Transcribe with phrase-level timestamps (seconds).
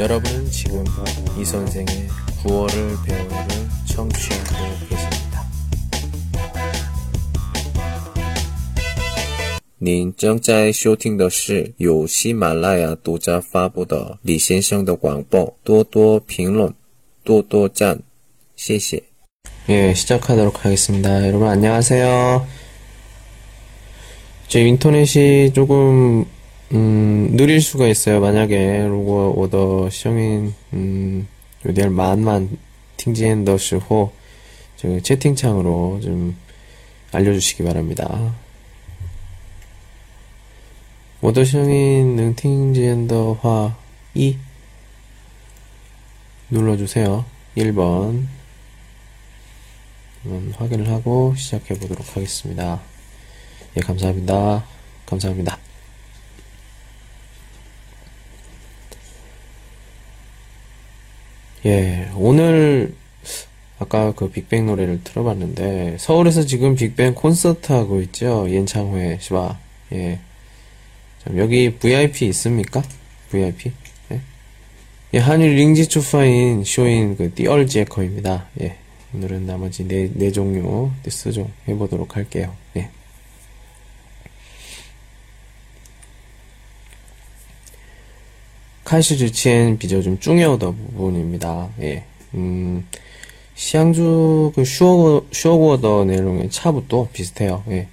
[0.00, 0.84] 여러분은 지금
[1.38, 2.08] 이 선생의
[2.42, 3.46] 구월을 배우를
[3.86, 5.46] 청취하고 계십니다.
[9.78, 15.54] 您正在收听的是由喜马拉雅独家发布的李先生的广播。
[15.62, 16.74] 多多评论，
[17.22, 18.00] 多多赞，
[18.56, 19.02] 谢谢。
[19.68, 21.26] 예, 시작하도록 하겠습니다.
[21.26, 22.46] 여러분 안녕하세요.
[24.48, 26.24] 제 인터넷이 조금
[26.72, 28.20] 음, 느릴 수가 있어요.
[28.20, 31.26] 만약에 如果我的声音嗯
[31.62, 32.48] 有点慢慢
[32.96, 34.10] 听见的时候
[34.76, 36.36] 这个 채팅창으로 좀
[37.12, 38.34] 알려주시기 바랍니다.
[41.20, 43.76] 我的声音能听见的话
[44.14, 44.36] 1
[46.50, 47.24] 눌러주세요.
[47.56, 48.26] 1번
[50.26, 52.80] 음, 확인을 하고 시작해 보도록 하겠습니다.
[53.76, 54.64] 예, 감사합니다.
[55.06, 55.58] 감사합니다.
[61.65, 62.95] 예, 오늘
[63.77, 68.47] 아까 그 빅뱅 노래를 틀어봤는데 서울에서 지금 빅뱅 콘서트 하고 있죠.
[68.53, 69.59] 연창회 시바.
[69.93, 70.19] 예.
[71.23, 72.81] 자, 여기 VIP 있습니까?
[73.29, 73.71] VIP?
[74.11, 74.21] 예.
[75.13, 78.47] 예, 한일 링지 추파인 쇼인 그 띠얼제커입니다.
[78.61, 78.75] 예.
[79.13, 82.55] 오늘은 나머지 네, 네 종류, 네스종 해보도록 할게요.
[82.77, 82.89] 예.
[88.91, 91.69] 카시 주치엔 비저 좀 중요하다 부분입니다.
[91.79, 92.03] 예.
[92.33, 92.85] 음,
[94.53, 97.63] 그 슈어거, 슈어거더 내용의 차부터 비슷해요.
[97.69, 97.87] 예.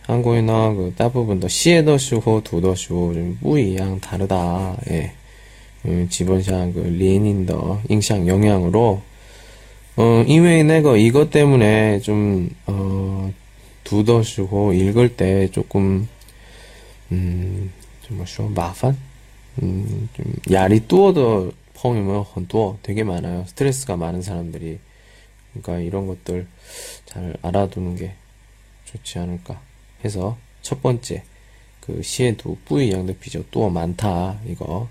[0.00, 4.78] 한국이나 그 대부분 더 시에더 슈호 두더 슈좀 뿌이양 다르다.
[4.88, 5.12] 예.
[5.84, 9.02] 음, 基本上 그 连音的 影响 영향으로
[9.96, 13.30] 어, 이외에 내가 이것 때문에 좀, 어,
[13.84, 16.08] 读的时候 읽을 때 조금,
[17.12, 17.70] 음,
[18.06, 19.09] 좀 뭐죠, 麻烦?
[19.62, 23.44] 음, 좀, 压力多的朋友们很多 되게 많아요.
[23.46, 24.78] 스트레스가 많은 사람들이.
[25.52, 26.46] 그러니까 이런 것들
[27.06, 28.12] 잘 알아두는 게
[28.84, 29.60] 좋지 않을까
[30.04, 31.24] 해서 첫 번째,
[31.80, 34.38] 그 시에도 뿌이 비저 뚜어 많다.
[34.46, 34.88] 이거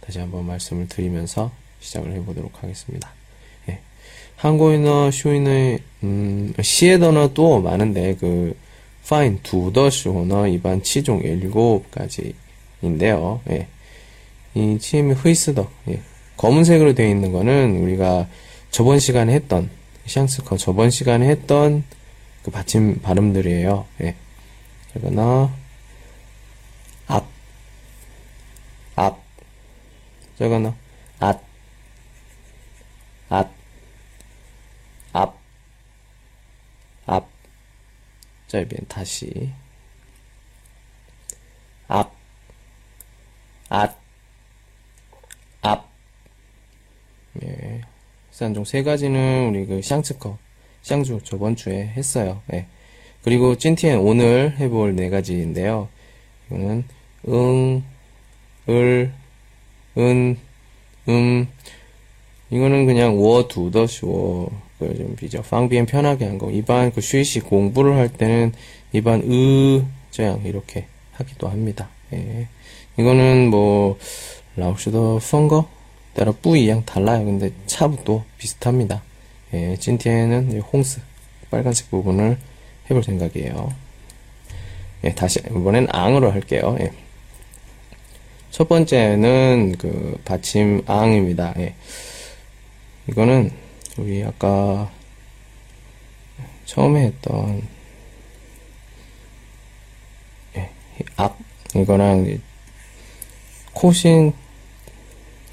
[0.00, 3.12] 다시 한번 말씀을 드리면서 시작을 해보도록 하겠습니다.
[4.42, 8.56] 한국인어 쇼인의 음, 시에더너 많은데 그
[9.08, 13.40] 파인 두더 쇼너 이반 치종 일곱 가지인데요.
[13.50, 13.68] 예.
[14.54, 16.00] 이 치임이 흐이스더 예.
[16.36, 18.28] 검은색으로 되어 있는 거는 우리가
[18.70, 19.70] 저번 시간에 했던
[20.06, 21.84] 샹스커 저번 시간에 했던
[22.42, 23.86] 그 받침 발음들이에요.
[24.02, 24.16] 예.
[24.92, 25.54] 저거나
[27.06, 27.26] 앞,
[28.96, 29.22] 앞,
[30.38, 30.74] 저거나
[31.18, 31.40] 앗,
[33.28, 33.50] 앗.
[35.12, 35.38] 앞,
[37.06, 37.28] 앞,
[38.48, 39.52] 这边 다시
[41.88, 42.14] 앞,
[43.68, 44.01] 앞, 앞.
[47.44, 47.80] 예.
[48.30, 50.38] 산종 세 가지는 우리 그 샹츠커,
[50.82, 52.40] 샹주 저번 주에 했어요.
[52.52, 52.66] 예.
[53.22, 55.88] 그리고 찐티엔 오늘 해볼 네 가지인데요.
[56.50, 56.84] 이거는
[57.28, 57.84] 응,
[58.68, 59.12] 을,
[59.96, 60.36] 은,
[61.08, 61.48] 음.
[62.50, 64.48] 이거는 그냥 워, 두, 더, 슈어.
[64.78, 66.50] 좀 비교 방비엔 편하게 한 거.
[66.50, 68.52] 일반 그 쉬시 공부를 할 때는
[68.92, 71.88] 일반 으 저양 이렇게 하기도 합니다.
[72.12, 72.48] 예.
[72.98, 73.98] 이거는 뭐
[74.56, 75.68] 라오스더 펑거
[76.14, 77.24] 따라 뿌이양 달라요.
[77.24, 79.02] 근데 차부도 비슷합니다.
[79.54, 81.00] 예, 찐티에는 홍스
[81.50, 82.38] 빨간색 부분을
[82.90, 83.74] 해볼 생각이에요.
[85.04, 86.76] 예, 다시 이번엔 앙으로 할게요.
[86.80, 86.92] 예.
[88.50, 91.54] 첫 번째는 그 받침 앙입니다.
[91.58, 91.74] 예.
[93.08, 93.50] 이거는
[93.98, 94.90] 우리 아까
[96.66, 97.66] 처음에 했던
[100.56, 100.70] 예,
[101.16, 101.36] 앞
[101.74, 102.38] 이거랑
[103.72, 104.32] 코신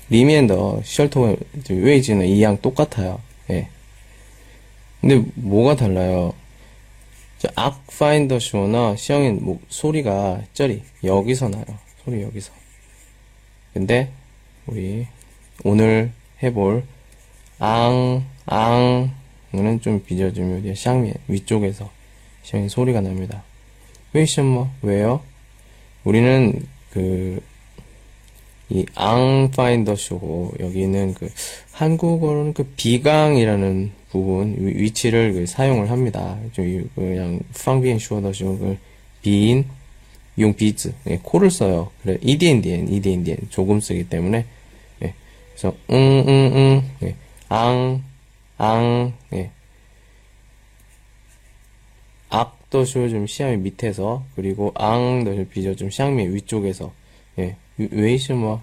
[0.10, 1.36] 리미엔더 셜터
[1.70, 3.22] 웨이지는 이양 똑같아요.
[3.50, 3.68] 예.
[5.02, 6.34] 근데 뭐가 달라요?
[7.56, 11.66] 악 发音的时候 声音 뭐, 소리가 这里 여기서 나요.
[12.04, 12.52] 소리 여기서.
[13.74, 14.12] 근데
[14.66, 15.08] 우리
[15.64, 16.12] 오늘
[16.42, 16.84] 해볼
[17.60, 19.14] 앙, 앙,
[19.54, 21.90] 이거는 좀 빚어주면 이제 上面 위쪽에서
[22.44, 23.44] 声音이 소리가 납니다.
[24.14, 25.22] 为什么 왜요?
[26.04, 27.42] 우리는 그,
[28.72, 31.30] 이 앙 파인더 쇼고, 여기는 그,
[31.72, 36.38] 한국어로는 그 비강이라는 부분, 위 치를 그 사용을 합니다.
[36.52, 38.78] 좀 그냥, 方便说的时候, 그,
[39.22, 39.66] 鼻音,
[40.40, 41.92] 用鼻子, 예, 코를 써요.
[42.04, 44.46] 그래, 一点点, 一点点, 조금 쓰기 때문에,
[45.04, 45.14] 예,
[45.54, 47.16] 그래서, 응, 응, 응, 예.
[47.50, 48.04] 앙,
[48.58, 49.50] 앙, 예.
[52.30, 56.94] 악도 쇼 좀 시야미 밑에서, 그리고 좀 비저 좀 샹미 위쪽에서,
[57.40, 57.56] 예.
[57.92, 58.62] 웨이시 뭐,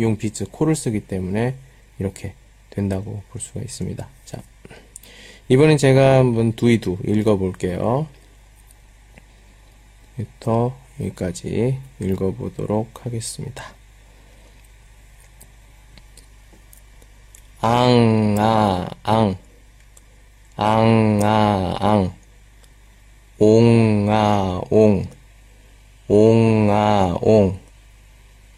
[0.00, 1.54] 용 비즈 코를 쓰기 때문에
[1.98, 2.34] 이렇게
[2.70, 4.08] 된다고 볼 수가 있습니다.
[4.24, 4.42] 자,
[5.48, 8.06] 이번엔 제가 한번 두이두 읽어볼게요.
[10.16, 13.74] 부터 여기까지 읽어보도록 하겠습니다.
[17.60, 19.36] 앙, 아, 앙,
[20.56, 22.14] 앙, 아, 앙,
[23.38, 25.06] 옹, 아, 옹,
[26.08, 27.61] 옹, 아, 옹,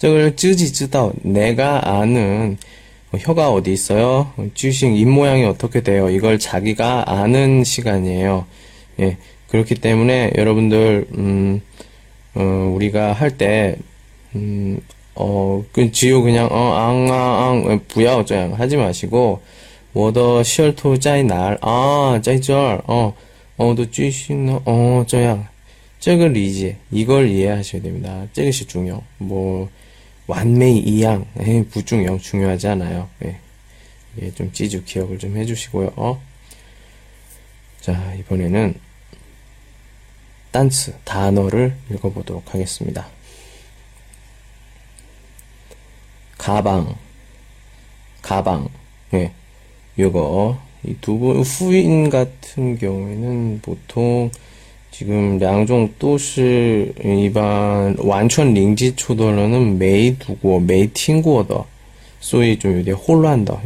[0.00, 2.56] 저걸 쯔지 쯔다 내가 아는
[3.12, 4.32] 혀가 어디 있어요?
[4.54, 6.08] 쥐싱 입모양이 어떻게 돼요?
[6.08, 8.46] 이걸 자기가 아는 시간이에요.
[9.00, 9.18] 예,
[9.48, 11.60] 그렇기 때문에 여러분들 음,
[12.34, 13.76] 어, 우리가 할 때
[14.36, 14.80] 음,
[15.14, 19.42] 어, 그 지요 그냥 어, 앙, 아, 앙, 앙, 부야 어쩌양 하지 마시고
[19.92, 23.14] 워더 시얼토 짜이 날, 아, 짜이 쩔, 어,
[23.58, 25.46] 어, 너 쥐싱, 어, 저양
[25.98, 28.24] 저걸 리지 이걸 이해하셔야 됩니다.
[28.32, 29.02] 저것이 중요.
[29.18, 29.68] 뭐
[30.30, 32.18] 완메이 이양, 에, 부중요.
[32.18, 33.08] 중요하지 않아요.
[33.24, 33.36] 예.
[34.20, 35.92] 예, 좀 찌주 기억을 좀 해주시고요.
[35.96, 36.22] 어?
[37.80, 38.74] 자, 이번에는,
[40.52, 43.08] 단츠, 단어를 읽어보도록 하겠습니다.
[46.38, 46.94] 가방,
[48.22, 48.68] 가방,
[49.14, 49.32] 예,
[49.98, 54.30] 요거, 이두 분, 후인 같은 경우에는 보통
[55.00, 61.66] 지금 량종 또시 일반 완전 링지 초도로는 메이 두고 메이 팅구어더
[62.20, 63.62] 소위 좀 요대 혼란다.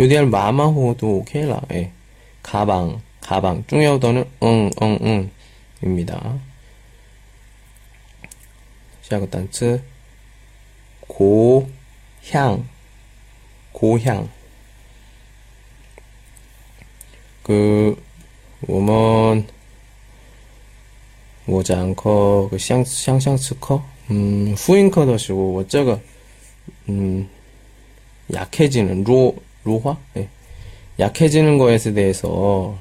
[0.00, 1.60] 요대 마마호도 오케이라.
[1.74, 1.92] 예.
[2.42, 3.62] 가방 가방.
[3.68, 5.30] 중요도는 응응응
[5.84, 6.40] 입니다.
[9.02, 9.80] 시작 단츠.
[11.06, 11.68] 고
[12.32, 12.66] 향,
[13.70, 14.28] 고향.
[17.44, 17.96] 그,
[18.66, 19.46] 我们
[21.45, 25.99] 我讲课그相相似课 음, 후인커더시고 我这个
[26.89, 27.29] 음,
[28.33, 30.29] 약해지는 로 로화 네.
[30.99, 32.77] 약해지는 거에 대해서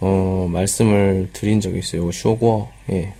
[0.00, 2.10] 어, 말씀을 드린 적이 있어요.
[2.12, 3.14] 쇼고 예.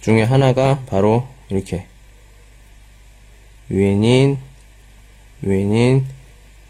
[0.00, 1.86] 중에 하나가 바로 이렇게
[3.70, 4.38] 유엔인,
[5.42, 6.06] 유엔인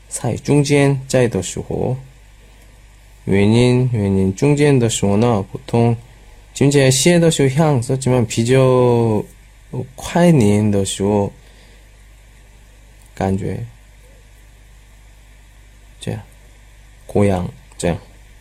[0.08, 1.98] 사이 중지엔 짜이的 时候,
[3.26, 5.96] 유엔인, 유엔인 중지엔 的时候呢, 보통
[6.54, 9.24] 지금 제가 시에 的时候향 썼지만 비교
[9.94, 11.32] 快年的时候
[13.14, 13.64] 感觉
[16.00, 16.22] 这样
[17.06, 17.98] 고향 这样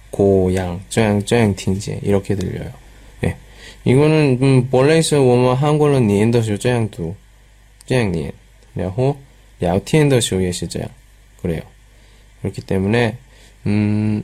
[0.09, 2.71] 고향 这样这样听见 이렇게 들려요.
[3.23, 3.35] 예.
[3.83, 7.15] 이거는 음, 본래에서 我们 한국어 念的时候这样读
[7.85, 8.33] 这样念
[8.73, 9.17] 然后
[9.59, 10.89] 聊天的时候也是这样.
[11.41, 11.61] 그래요.
[12.41, 13.17] 그렇기 때문에
[13.65, 14.23] 음,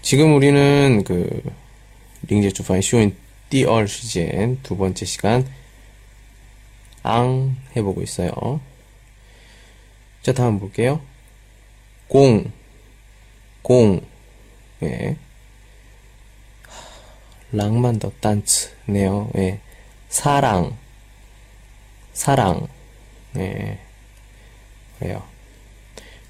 [0.00, 0.02] 예.
[0.02, 1.42] 지금 우리는 그
[2.28, 3.16] 링제 주파인 쇼인
[3.48, 5.46] 띠얼 시젠 두 번째 시간
[7.02, 8.60] 앙 해보고 있어요.
[10.22, 11.00] 자 다음 볼게요.
[12.08, 12.50] 공,
[13.62, 14.00] 공,
[14.82, 15.16] 예.
[17.52, 19.30] 랑만 더 딴츠네요.
[19.36, 19.60] 예.
[20.08, 20.76] 사랑,
[22.12, 22.66] 사랑,
[23.32, 23.78] 네,
[24.98, 25.22] 그래요.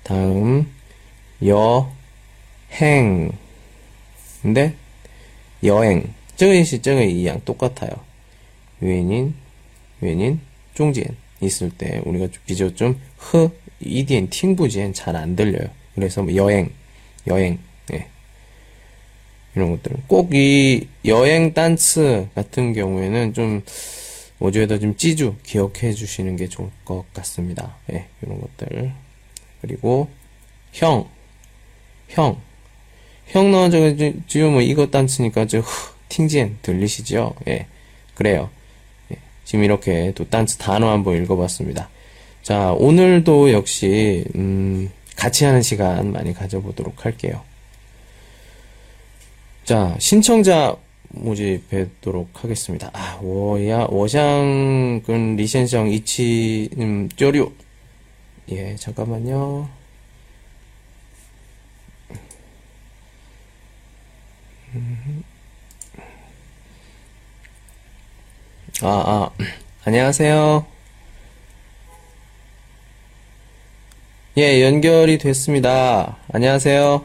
[0.02, 0.70] 다음,
[1.42, 3.32] 여행,
[4.42, 4.74] 근데
[5.64, 7.90] 여행 증의시 증의 이양 똑같아요.
[8.82, 9.34] 유엔인
[10.02, 10.40] 유엔인
[10.74, 11.06] 쫑지엔
[11.42, 15.68] 있을 때 우리가 비교 좀흐 이디엔 팅부지엔 잘 안 들려요.
[15.94, 16.70] 그래서 뭐 여행
[17.26, 17.58] 여행
[17.92, 18.06] 예.
[19.54, 23.62] 이런 것들 꼭 이 여행 단츠 같은 경우에는 좀
[24.38, 27.76] 어제에다 좀 찌주 기억해 주시는 게 좋을 것 같습니다.
[27.92, 28.92] 예, 이런 것들
[29.60, 30.08] 그리고
[30.72, 31.08] 형,
[32.08, 32.40] 형
[33.30, 33.78] 형 나와서
[34.26, 35.62] 지금 뭐 이거 딴치니까 저
[36.08, 37.34] 팅젠 들리시죠?
[37.46, 37.66] 예,
[38.14, 38.50] 그래요.
[39.12, 41.88] 예, 지금 이렇게 또 딴치 단어 한번 읽어봤습니다.
[42.42, 47.42] 자, 오늘도 역시 음, 같이 하는 시간 많이 가져보도록 할게요.
[49.64, 50.76] 자, 신청자
[51.10, 52.90] 모집하도록 하겠습니다.
[52.92, 57.52] 아, 워야, 워샹, 근, 리센성, 이치, 음, 쪼류.
[58.50, 59.79] 예, 잠깐만요.
[68.82, 69.30] 아, 아,
[69.84, 70.64] 안녕하세요.
[74.38, 76.16] 예, 연결이 됐습니다.
[76.32, 77.04] 안녕하세요.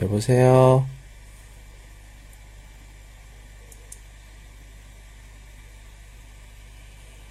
[0.00, 0.86] 여보세요?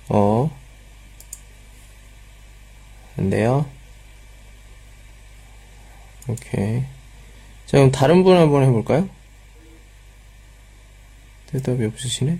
[0.09, 0.60] 어?
[3.21, 3.67] 안 돼요?
[6.27, 6.81] 오케이.
[7.67, 9.07] 자, 그럼 다른 분 한번 해볼까요?
[11.51, 12.39] 대답이 없으시네?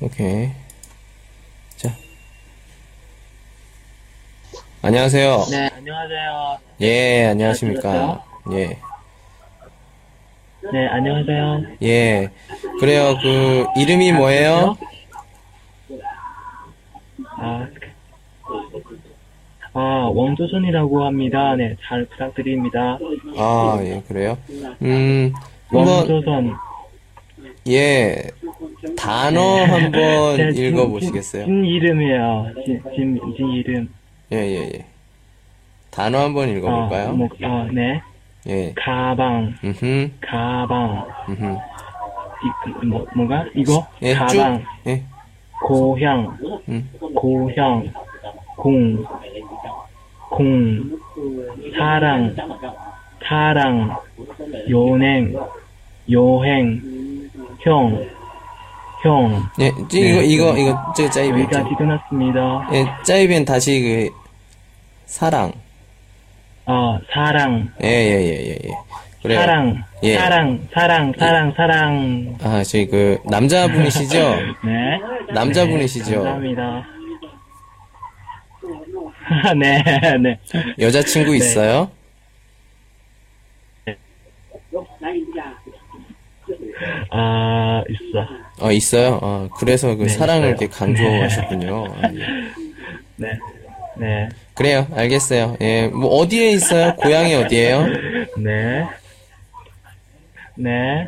[0.00, 0.50] 오케이.
[1.76, 1.96] 자.
[4.82, 5.46] 안녕하세요.
[5.50, 6.58] 네, 안녕하세요.
[6.82, 8.24] 예, 안녕하십니까.
[8.52, 8.78] 예.
[10.72, 11.62] 네, 안녕하세요.
[11.82, 12.30] 예.
[12.78, 14.76] 그래요, 그, 이름이 뭐예요?
[14.80, 14.99] 아,
[19.72, 21.54] 아, 원조선이라고 합니다.
[21.56, 22.98] 네, 잘 부탁드립니다.
[23.36, 24.36] 아, 예, 그래요.
[24.82, 25.32] 음,
[25.72, 26.56] 원조선.
[27.68, 28.16] 예,
[28.96, 31.44] 단어 한번 네, 진- 읽어보시겠어요?
[31.44, 32.46] 진, 진 이름이에요.
[32.64, 33.88] 진, 진, 진 이름.
[34.32, 34.86] 예, 예, 예.
[35.90, 37.12] 단어 한번 아, 읽어볼까요?
[37.12, 38.00] 뭐, 아, 네.
[38.48, 41.06] 예, 가방, 음흠, 가방.
[41.28, 41.56] 음흠.
[42.82, 43.44] 이, 뭐, 뭐가?
[43.54, 43.86] 이거?
[44.02, 45.02] 예, 쭉, 가방, 예,
[45.62, 47.92] 고향, 음, 고향,
[48.56, 49.04] 공,
[50.30, 50.98] 공,
[51.76, 52.34] 사랑,
[53.26, 53.96] 사랑,
[54.70, 55.36] 여행,
[56.10, 56.80] 여행,
[57.60, 58.06] 형,
[59.02, 59.42] 형.
[59.60, 61.40] 예, 찌- 이거, 네, 이거, 그- 이거, 저, 짜이벤.
[61.42, 62.68] 여기까지 끝났습니다.
[62.72, 64.08] 예, 짜이벤 다시 그,
[65.06, 65.52] 사랑.
[66.66, 68.70] 아, 사랑, 예, 예, 예, 예, 예.
[69.22, 69.38] 그래요.
[69.40, 70.14] 사랑, 예.
[70.14, 72.36] 사랑, 사랑, 사랑, 사랑.
[72.42, 74.18] 아, 저희 그, 남자분이시죠?
[74.64, 75.00] 네.
[75.34, 76.10] 남자분이시죠?
[76.10, 76.86] 네, 감사합니다.
[79.56, 79.82] 네,
[80.18, 80.38] 네.
[80.78, 81.36] 여자친구 네.
[81.36, 81.90] 있어요?
[87.10, 88.26] 아, 있어.
[88.60, 89.18] 어, 있어요?
[89.22, 90.50] 어, 그래서 그 네, 사랑을 있어요.
[90.50, 91.84] 이렇게 강조하셨군요.
[91.86, 92.26] 아, 예.
[93.16, 93.38] 네,
[93.96, 95.56] 네, 그래요, 알겠어요.
[95.60, 96.94] 예, 뭐, 어디에 있어요?
[96.96, 97.86] 고향이 어디에요?
[98.38, 98.86] 네,
[100.56, 101.06] 네.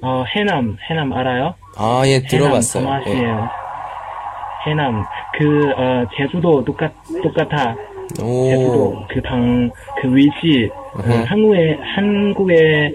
[0.00, 1.54] 어, 해남, 해남 알아요?
[1.76, 2.86] 아, 예, 들어봤어요.
[2.86, 3.67] 해남 예.
[4.66, 5.04] 해남,
[5.38, 7.74] 그, 어, 제주도 똑같, 똑같아.
[8.22, 11.12] 오, 제주도, 그 방, 그 위치, 그.
[11.26, 12.92] 한국의, 한국의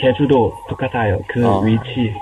[0.00, 1.18] 제주도 똑같아요.
[1.28, 1.60] 그 어.
[1.60, 2.12] 위치.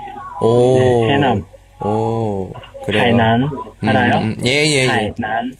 [0.41, 1.45] 오, 네, 해남.
[1.83, 2.51] 오,
[2.85, 3.03] 그래요.
[3.03, 4.17] 하이난, 음, 알아요?
[4.19, 4.87] 음, 예, 예, 예.
[4.87, 5.53] 하이난.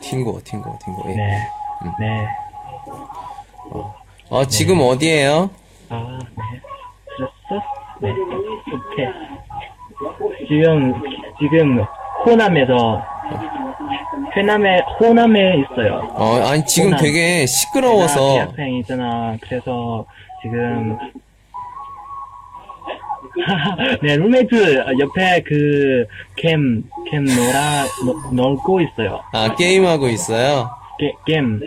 [0.00, 1.14] 팅고, 팅고, 팅고, 예.
[1.14, 1.38] 네,
[1.84, 1.92] 음.
[1.98, 2.26] 네.
[4.30, 5.50] 어, 지금 어디에요?
[5.88, 6.60] 아, 네.
[7.16, 7.66] 들었어?
[8.00, 8.10] 네.
[8.72, 10.46] 오케이.
[10.48, 10.94] 지금,
[11.38, 11.84] 지금,
[12.26, 13.02] 호남에서,
[14.36, 16.08] 회남에, 호남에 있어요.
[16.14, 17.02] 어, 아니, 지금 호남.
[17.02, 19.36] 되게 시끄러워서, 대학생이잖아.
[19.42, 20.04] 그래서,
[20.42, 20.98] 지금,
[24.02, 26.04] 네, 룸메이트 옆에 그,
[26.36, 29.20] 캠, 캠 놀아, 놀- 놀고 있어요.
[29.32, 30.70] 아, 게임 하고 있어요?
[30.98, 31.60] 게, 게임.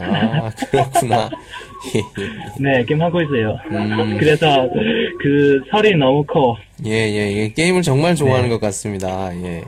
[0.00, 1.30] 아, 그렇구나.
[2.60, 3.58] 네, 게임 하고 있어요.
[3.70, 4.16] 음.
[4.18, 4.68] 그래서,
[5.20, 6.56] 그, 소리 너무 커.
[6.84, 7.48] 예, 예, 예.
[7.52, 8.48] 게임을 정말 좋아하는 네.
[8.50, 9.34] 것 같습니다.
[9.36, 9.64] 예.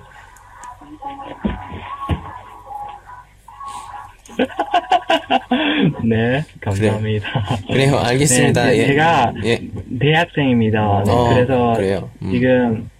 [6.04, 7.28] 네, 감사합니다.
[7.68, 8.66] 그래 요, 알겠습니다.
[8.66, 8.86] 네, 예.
[8.86, 9.60] 제가 예.
[10.00, 11.02] 대학생입니다.
[11.04, 12.10] 네, 어, 그래서 그래요.
[12.22, 12.32] 음.
[12.32, 12.90] 지금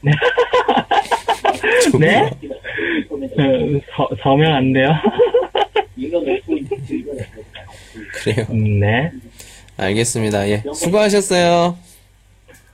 [0.00, 0.12] 네,
[1.98, 2.30] 네?
[3.10, 3.16] 어,
[3.96, 4.90] 서, 서명 안 돼요?
[8.12, 8.46] 그래요.
[8.50, 9.10] 음, 네,
[9.76, 10.48] 알겠습니다.
[10.48, 10.62] 예.
[10.74, 11.76] 수고하셨어요.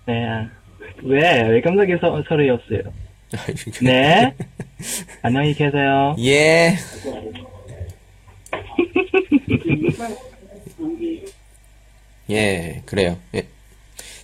[0.06, 0.46] 네.
[1.02, 1.42] 왜?
[1.42, 2.80] 왜 깜짝이 서, 소리 없어요?
[3.36, 3.70] 아이고.
[3.82, 4.34] 네.
[5.22, 6.14] 안녕히 계세요.
[6.18, 6.76] 예.
[12.30, 13.18] 예, 그래요.
[13.34, 13.46] 예.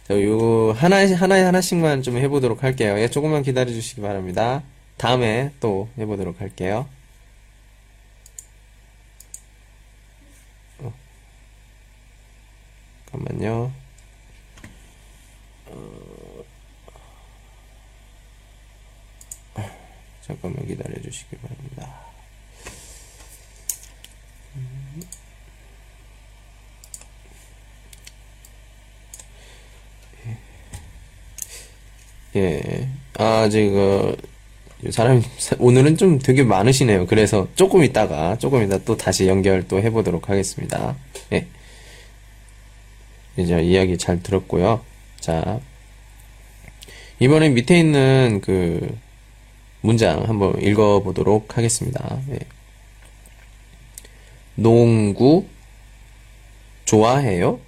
[0.05, 2.97] 자, 요, 하나, 하나, 하나씩만 좀 해보도록 할게요.
[2.99, 4.63] 예, 조금만 기다려 주시기 바랍니다.
[4.97, 6.87] 다음에 또 해보도록 할게요.
[13.11, 13.73] 잠깐만요.
[15.67, 16.45] 어,
[20.23, 22.01] 잠깐만 기다려 주시기 바랍니다.
[24.57, 25.03] 음.
[32.37, 32.41] 예.
[32.41, 32.89] 예.
[33.19, 34.15] 아, 제가
[34.91, 35.23] 사람
[35.59, 37.07] 오늘은 좀 되게 많으시네요.
[37.07, 40.97] 그래서 조금 있다가 조금 이따 또 다시 연결 또 해보도록 하겠습니다.
[41.33, 41.47] 예.
[43.37, 44.85] 이제 이야기 잘 들었고요.
[45.21, 45.61] 자,
[47.19, 48.99] 이번에 밑에 있는 그
[49.83, 52.21] 문장 한번 읽어보도록 하겠습니다.
[52.31, 52.39] 예.
[54.55, 55.47] 농구
[56.85, 57.61] 좋아해요?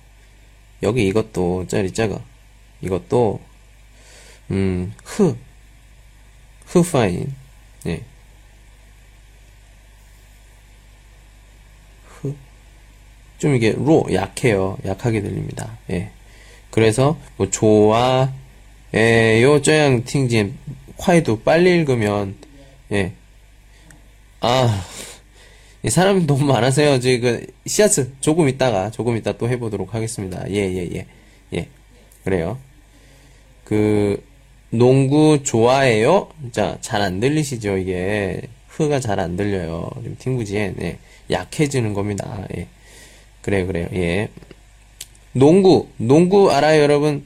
[0.83, 2.21] 여기 이것도 짜리 작아.
[2.81, 3.40] 이것도
[4.50, 5.37] 음, 흐,
[6.66, 7.35] 흐파인,
[7.87, 8.02] 예.
[12.07, 12.35] 흐.
[13.43, 14.79] 좀 이게 로 약해요.
[14.87, 15.77] 약하게 들립니다.
[15.91, 16.11] 예.
[16.71, 18.33] 그래서 뭐 좋아
[18.95, 20.55] 에요 예, 저양 팅진
[20.97, 22.37] 화이도 빨리 읽으면
[22.93, 23.11] 예.
[24.39, 24.85] 아
[25.89, 27.01] 사람이 너무 많아서요.
[27.01, 30.49] 지금 그 씨앗스 조금 있다가 조금 있다 또 해보도록 하겠습니다.
[30.49, 31.07] 예예예 예, 예,
[31.55, 31.67] 예.
[32.23, 32.59] 그래요.
[33.65, 34.23] 그
[34.71, 36.29] 농구 좋아해요?
[36.53, 37.77] 자, 잘 안 들리시죠?
[37.79, 39.91] 이게 흐가 잘 안 들려요.
[40.01, 40.99] 지금 팅구지에 예.
[41.29, 42.47] 약해지는 겁니다.
[42.57, 42.69] 예.
[43.43, 43.89] 그래요, 그래요.
[43.93, 44.29] 예.
[45.33, 47.25] 농구, 농구 알아요, 여러분?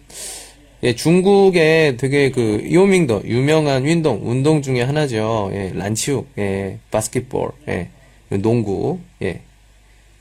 [0.83, 5.51] 예, 중국의 되게 그 요밍더 유명한 운동 운동 중에 하나죠.
[5.53, 7.89] 예, 란치우, 예, 바스켓볼, 예,
[8.29, 9.41] 그 농구, 예,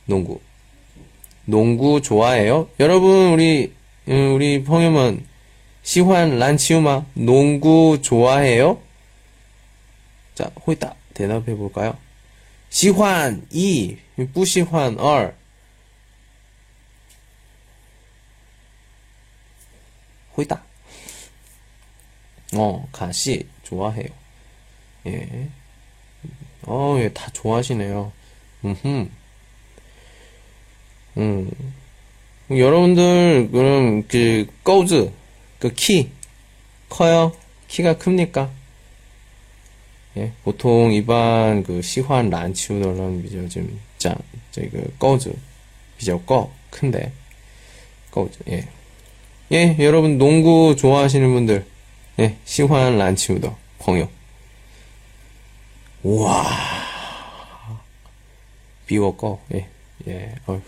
[0.05, 0.39] 농구,
[1.45, 2.69] 농구 좋아해요?
[2.79, 3.73] 여러분 우리
[4.07, 5.25] 음, 우리 펑여만
[5.83, 8.79] 시환 란치우마 농구 좋아해요?
[10.33, 11.95] 자, 호이따 대답해 볼까요?
[12.69, 13.97] 시환 2,
[14.33, 15.44] 부시환 2.
[20.37, 20.63] 호이다.
[22.55, 24.07] 어, 가시 좋아해요.
[25.07, 25.49] 예.
[26.63, 28.11] 어, 예, 다 좋아하시네요.
[28.63, 29.09] 음흠.
[31.17, 31.51] 음.
[32.49, 35.11] 여러분들, 그럼, 그, 꺼즈,
[35.59, 36.11] 그 키,
[36.89, 37.35] 커요?
[37.67, 38.51] 키가 큽니까?
[40.17, 44.15] 예, 보통 일반 그 喜欢篮球的人 比较 좀, 자,
[44.51, 45.33] 저기 그, 个子,
[45.97, 47.11] 比较高, 큰데,
[48.11, 48.67] 个子, 예.
[49.55, 51.65] 예, 여러분, 농구 좋아하시는 분들,
[52.19, 54.09] 예, 喜欢篮球的, 朋友.
[56.03, 56.45] 우와.
[58.85, 59.67] 比我高, 예,
[60.09, 60.61] 예, 어휴.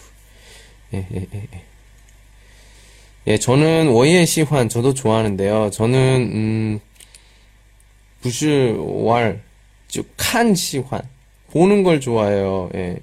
[0.94, 1.64] 예, 예, 예, 예.
[3.28, 5.72] 예, 저는 워이엔 시환 저도 좋아하는데요.
[5.72, 6.80] 저는 음
[8.22, 9.44] 부슈왈
[9.90, 11.02] 즉칸 시환
[11.52, 12.70] 보는 걸 좋아해요.
[12.76, 13.00] 예.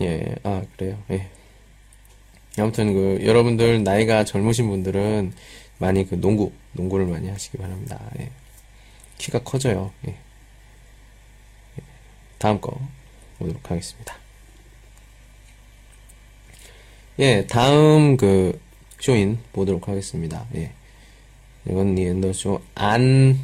[0.00, 0.34] 예.
[0.44, 0.96] 아, 그래요.
[1.10, 1.28] 예.
[2.58, 5.32] 아무튼 그 여러분들 나이가 젊으신 분들은
[5.78, 8.00] 많이 그 농구 농구를 많이 하시기 바랍니다.
[8.18, 8.30] 예.
[9.18, 9.92] 키가 커져요.
[10.06, 10.16] 예.
[12.38, 12.78] 다음 거
[13.38, 14.16] 보도록 하겠습니다.
[17.18, 18.60] 예, 다음 그
[19.00, 20.46] 쇼인 보도록 하겠습니다.
[20.56, 20.72] 예.
[21.68, 23.38] 이건 니엔더쇼 안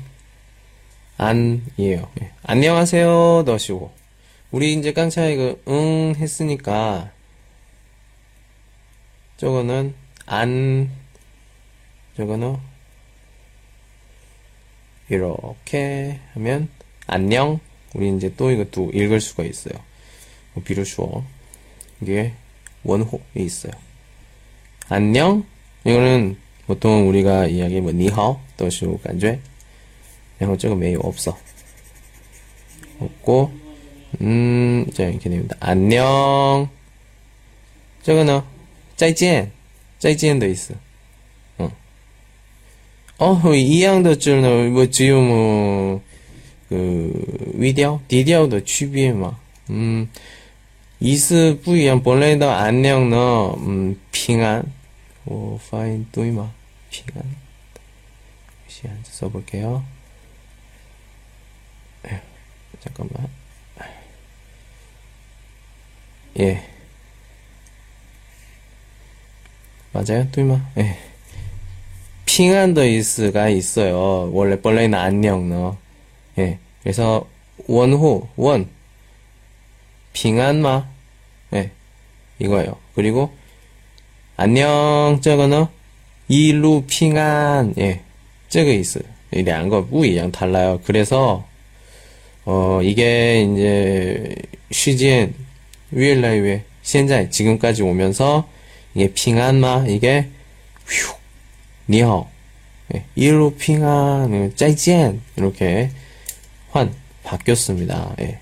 [1.17, 2.09] 안이에요.
[2.23, 2.33] 예.
[2.43, 3.91] 안녕하세요 더쇼.
[4.51, 7.13] 우리 이제 깡차이 그응 했으니까
[9.39, 9.95] 저거는
[10.27, 10.91] 안
[12.17, 12.57] 저거는
[15.09, 16.69] 이렇게 하면
[17.07, 17.61] 안녕?
[17.95, 19.75] 우리 이제 또 이것도 읽을 수가 있어요.
[20.53, 21.25] 뭐 비로소
[22.03, 22.33] 이게
[22.83, 23.73] 원호에 있어요.
[24.89, 25.47] 안녕?
[25.85, 28.41] 이거는 보통 우리가 이야기 뭐 니하오?
[28.57, 29.41] 또시고 간죄
[30.39, 31.39] 그리고 저거 매우 없어.
[32.99, 33.53] 없고
[34.21, 35.57] 음, 자, 이렇게 됩니다.
[35.61, 36.69] 안녕.
[38.03, 38.58] 저거는
[38.98, 39.12] 这个呢?
[39.12, 39.52] 再见.
[40.00, 40.74] 再见도 있어.
[41.58, 41.72] 어.
[43.18, 46.02] 어, 一样的字呢，我只有么，
[46.70, 47.14] 그
[47.56, 49.40] 위디오, 디디오의 区别嘛.
[49.70, 50.08] 음,
[51.00, 54.66] 意思不一样，本来的 안녕呢, 음, 平安。
[55.26, 56.54] 我发音对吗?
[56.90, 57.24] 平安.
[58.68, 59.84] 다시 한번 써볼게요.
[62.06, 62.20] 에휴,
[62.82, 63.30] 잠깐만.
[66.40, 66.62] 예.
[69.93, 70.31] 맞아요?
[70.31, 70.97] 뚜마 예.
[72.27, 74.31] 핑한더이스가 있어요.
[74.33, 75.77] 원래 벌레는 안녕 너.
[76.39, 76.59] 예.
[76.83, 77.27] 그래서
[77.67, 78.69] 원호 원
[80.13, 80.89] 핑한마
[81.55, 81.71] 예.
[82.39, 82.77] 이거예요.
[82.95, 83.33] 그리고
[84.37, 85.69] 안녕, 저거너
[86.29, 88.03] 이루 핑한 예.
[88.49, 89.05] 저거 있어요.
[89.35, 90.81] 이 양거 뿌이양 달라요.
[90.85, 91.47] 그래서
[92.45, 94.35] 어 이게 이제
[94.71, 95.35] 시즌
[95.91, 98.49] 위엘라이웨 현재 지금까지 오면서
[98.99, 100.29] 이게 핑한마, 이게,
[100.85, 101.15] 휴,
[101.89, 102.27] 니하오.
[102.97, 103.05] 예.
[103.15, 105.93] 이루 핑한, 짜이젠, 이렇게,
[106.71, 108.17] 환, 바뀌었습니다.
[108.19, 108.41] 예.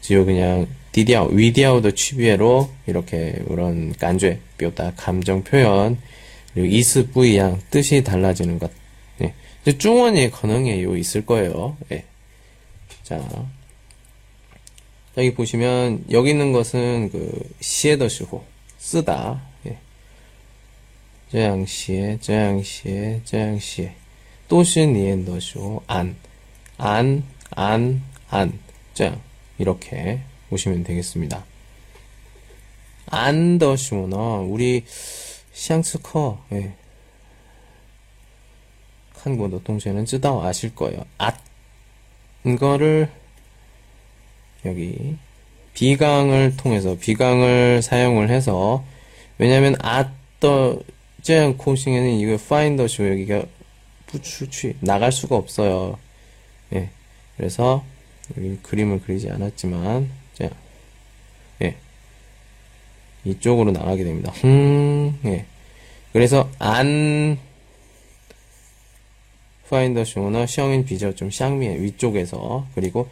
[0.00, 5.98] 지금 그냥, 디디아오, 위디아오의 취비로 이렇게 그런 간죄, 뼈다 감정 표현,
[6.54, 8.70] 그리고 이스 뿌이양 뜻이 달라지는 것,
[9.22, 11.76] 예, 이제 중원이 가능해 요 있을 거예요.
[11.90, 12.04] 예.
[13.02, 13.20] 자.
[15.18, 18.44] 여기 보시면 여기 있는 것은 그 시에더시고
[18.78, 19.42] 쓰다.
[21.35, 21.35] 예.
[21.35, 23.93] 这样写,这样写,这样写.
[24.47, 26.15] 都是念的时候 안,
[26.77, 28.51] 안, 안, 안.
[28.93, 29.21] 这样
[29.57, 30.19] 이렇게
[30.49, 31.45] 보시면 되겠습니다.
[33.07, 34.17] 안 더시모는
[34.49, 34.83] 우리
[35.53, 36.73] 샹스커 예.
[39.13, 41.05] 한국어 동시에는 쯔다오 아실 거예요.
[41.17, 41.37] 앗
[42.45, 43.09] 이거를
[44.65, 45.17] 여기
[45.73, 48.83] 비강을 통해서 비강을 사용을 해서
[49.37, 50.79] 왜냐면 앗더
[51.26, 53.46] 쯔양 코싱에는 이거 find 여기가
[54.06, 55.98] 부추취 나갈 수가 없어요.
[56.72, 56.88] 예.
[57.36, 57.84] 그래서
[58.36, 60.50] 여기 그림을 그리지 않았지만 자,
[61.62, 61.74] 예.
[63.24, 64.30] 이쪽으로 나가게 됩니다.
[64.36, 65.46] 흠, 예.
[66.12, 67.36] 그래서 안
[69.68, 73.08] 파인더 쇼너 셔인 비저 좀 샹미의 위쪽에서 그리고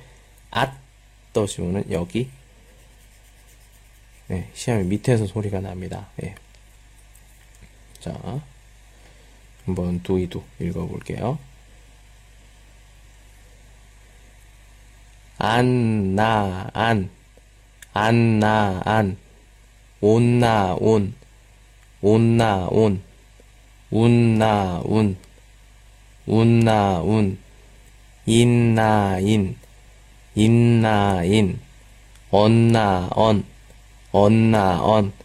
[0.53, 2.31] 앗더 쇼는 여기
[4.29, 6.07] 네, 시험이 밑에서 소리가 납니다.
[6.23, 6.37] 예.
[8.05, 8.13] 자,
[9.65, 11.39] 한번 두이두 읽어볼게요.
[15.39, 17.09] 안, 나, 안,
[17.95, 19.17] 안, 나, 안,
[20.03, 21.15] 온, 나, 온,
[22.03, 23.03] 온, 나, 온,
[23.91, 25.17] 운, 나, 운,
[26.27, 27.39] 운, 나, 운,
[28.27, 29.57] 인, 나, 인,
[30.35, 31.59] 인, 나, 인,
[32.31, 33.47] 언, 나, 언,
[34.13, 35.25] 언, 나, 언, 예.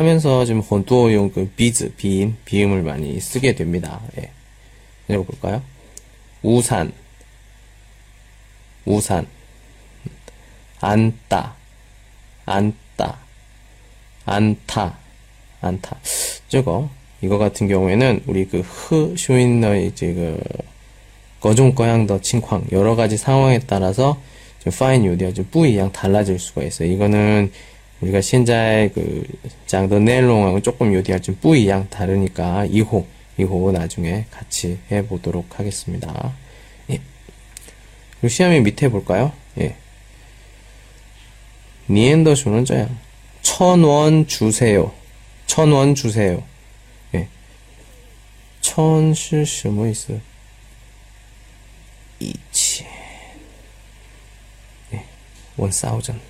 [0.00, 4.00] 하면서 지금 很多用 그 鼻子, 鼻音, 비음을 많이 쓰게 됩니다.
[4.16, 4.30] 예.
[5.12, 5.62] 읽어볼까요?
[6.42, 6.90] 우산,
[8.86, 9.26] 우산
[10.80, 11.54] 안따
[12.46, 13.18] 안따
[14.24, 14.98] 안타
[15.60, 15.96] 안타
[16.48, 16.88] 저거
[17.20, 20.42] 이거 같은 경우에는 우리 그 흐 쇼인의 이제 그
[21.40, 24.18] 거종 거양 더 칭쾅 여러 가지 상황에 따라서
[24.60, 26.90] 좀 파인 요디가 좀 뿌이양 달라질 수가 있어요.
[26.90, 27.52] 이거는
[28.00, 29.24] 우리가 신자의 그
[29.66, 33.04] 장도 넬롱하고 조금 요디할 좀 뿌이양 다르니까 2호
[33.38, 36.34] 2호 나중에 같이 해보도록 하겠습니다.
[36.90, 37.00] 예.
[38.12, 39.32] 그리고 시험이 밑에 볼까요?
[39.58, 39.76] 예.
[41.88, 42.88] 니엔더 주는 저야.
[43.42, 44.92] 천 원 주세요.
[45.46, 46.42] 천 원 주세요.
[47.14, 47.28] 예.
[48.60, 50.14] 천시 뭐 있어?
[52.20, 52.86] 이치.
[54.92, 55.04] 예.
[55.56, 56.29] 원 사우전.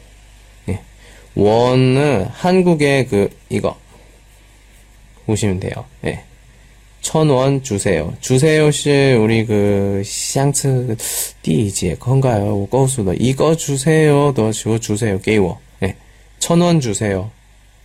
[1.35, 3.77] 원은 한국의 그 이거
[5.27, 5.73] 보시면 돼요.
[6.05, 6.25] 예.
[7.01, 8.15] 천원 주세요.
[8.21, 10.97] 주세요 씨 우리 그 샹츠
[11.43, 12.67] 띠이지에 건가요?
[12.67, 14.35] 거수도 뭐 이거 주세요.
[14.35, 15.21] 더 주어 주세요.
[15.21, 15.61] 게이워.
[15.83, 15.97] 예.
[16.39, 17.31] 천원 주세요.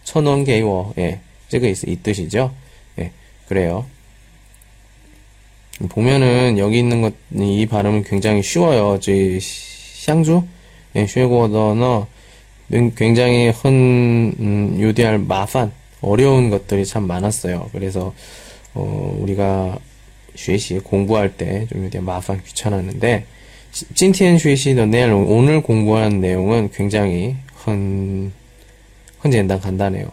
[0.04, 0.94] 천원 게이워.
[0.98, 1.20] 예.
[1.50, 2.54] 제가 있, 이 뜻이죠.
[3.00, 3.12] 예.
[3.48, 3.86] 그래요.
[5.90, 9.00] 보면은 여기 있는 것 이 발음은 굉장히 쉬워요.
[9.00, 10.44] 저 샹주
[10.96, 12.08] 예, 쉐고더너
[12.74, 17.70] 음, 굉장히 헌 음, 요디할 마판 어려운 것들이 참 많았어요.
[17.72, 18.14] 그래서
[18.74, 19.80] 어, 우리가
[20.36, 23.26] 쉐시 공부할 때좀 요디할 마판 귀찮았는데
[23.94, 28.32] 찐티엔 쉐시 너 내일 오늘 공부한 내용은 굉장히 헌
[29.24, 30.12] 헌젠단 간단해요.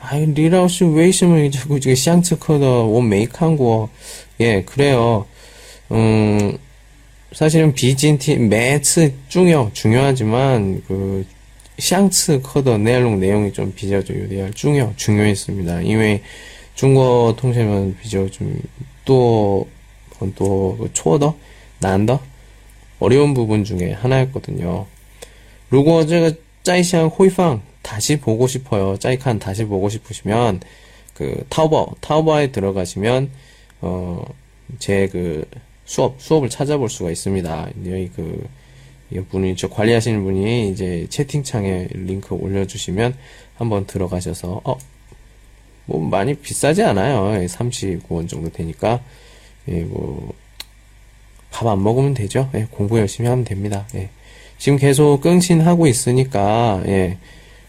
[0.00, 3.88] 아이 리라우스 웨이스면 자꾸 이게 샹츠커더 원 메이크한고
[4.40, 5.26] 예 그래요.
[5.90, 6.58] 음
[7.32, 11.24] 사실은 비진티 매츠 중요 중요하지만 그
[11.77, 15.81] 샹츠커더 내용 내용이 좀 비교적 요리할 중요 중요했습니다.
[15.81, 16.21] 이외
[16.75, 19.67] 중국어 통신은 비교 좀또
[20.35, 21.35] 또 초더
[21.79, 22.19] 난더
[22.99, 24.85] 어려운 부분 중에 하나였거든요.
[25.69, 28.97] 如果这个짜이샹 호이팡 다시 보고 싶어요.
[28.97, 30.61] 짜이칸 다시 보고 싶으시면
[31.13, 33.31] 그 타오버 타오버에 들어가시면
[33.81, 35.45] 어제 그
[35.85, 37.69] 수업 수업을 찾아볼 수가 있습니다.
[37.87, 38.47] 여기 그
[39.22, 43.16] 분이 저 관리하시는 분이 이제 채팅창에 링크 올려주시면
[43.56, 44.94] 한번 들어가셔서 어
[45.86, 47.46] 뭐 많이 비싸지 않아요.
[47.46, 49.00] 39원 정도 되니까
[49.68, 52.48] 예, 뭐밥 안 먹으면 되죠.
[52.54, 53.86] 예, 공부 열심히 하면 됩니다.
[53.94, 54.08] 예.
[54.58, 57.18] 지금 계속更신하고 있으니까 예,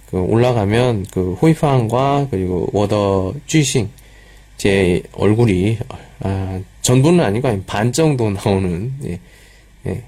[0.09, 3.89] 그 올라가면 그 호이팡과 그리고 워더 쥐싱
[4.57, 5.77] 제 얼굴이
[6.21, 9.19] 아, 전부는 아니고 반 정도 나오는 예,
[9.87, 10.03] 예.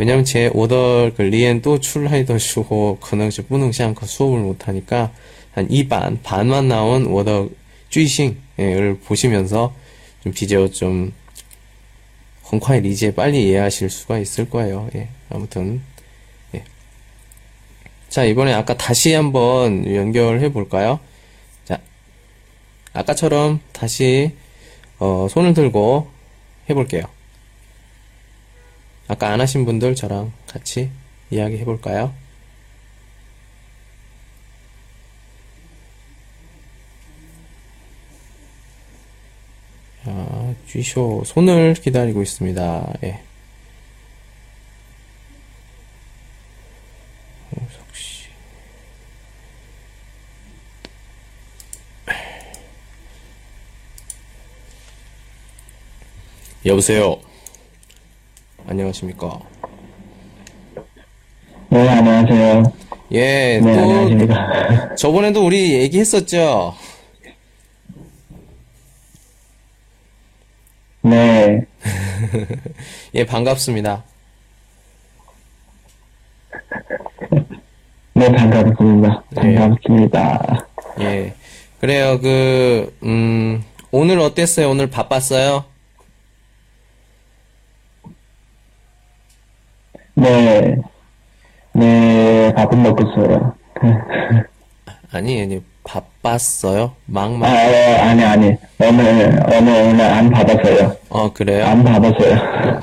[0.00, 5.12] 왜냐면 제 오더 그 리엔 또 출라이더 슈호 그능시 뿌능시 않고 수업을 못하니까
[5.52, 7.50] 한 이 반 반만 나온 오더
[7.90, 9.74] 쥐싱을 보시면서
[10.22, 11.12] 좀 디제어 좀
[12.44, 14.88] 건콰이 리제 빨리 이해하실 수가 있을 거예요.
[14.94, 15.82] 예, 아무튼
[16.54, 16.64] 예.
[18.08, 20.98] 자 이번에 아까 다시 한번 연결해 볼까요?
[21.66, 21.78] 자
[22.94, 24.32] 아까처럼 다시
[24.98, 26.08] 어, 손을 들고
[26.70, 27.02] 해볼게요.
[29.10, 30.88] 아까 안 하신 분들 저랑 같이
[31.32, 32.14] 이야기 해볼까요?
[40.04, 42.92] 자, 쥐쇼 손을 기다리고 있습니다.
[43.02, 43.20] 예.
[56.64, 57.29] 여보세요.
[58.70, 59.40] 안녕하십니까?
[61.70, 62.72] 네, 안녕하세요.
[63.10, 64.94] 예, 네, 또 안녕하십니까.
[64.94, 66.74] 저번에도 우리 얘기했었죠.
[71.02, 71.66] 네,
[73.16, 74.04] 예, 반갑습니다.
[78.14, 79.24] 네, 반갑습니다.
[79.30, 79.54] 네.
[79.56, 80.66] 반갑습니다.
[81.00, 81.34] 예.
[81.80, 82.20] 그래요.
[82.20, 84.70] 그 음, 오늘 어땠어요?
[84.70, 85.64] 오늘 바빴어요?
[90.20, 90.76] 네,
[91.72, 93.54] 네, 밥은 먹었어요.
[95.12, 96.82] 아니, 아니, 바빴어요?
[96.84, 97.42] 아, 막막.
[97.42, 97.46] 어,
[98.02, 98.56] 아니, 아니.
[98.78, 100.96] 오늘, 오늘, 오늘 안 받았어요.
[101.08, 101.64] 어, 그래요?
[101.64, 102.82] 안 받았어요.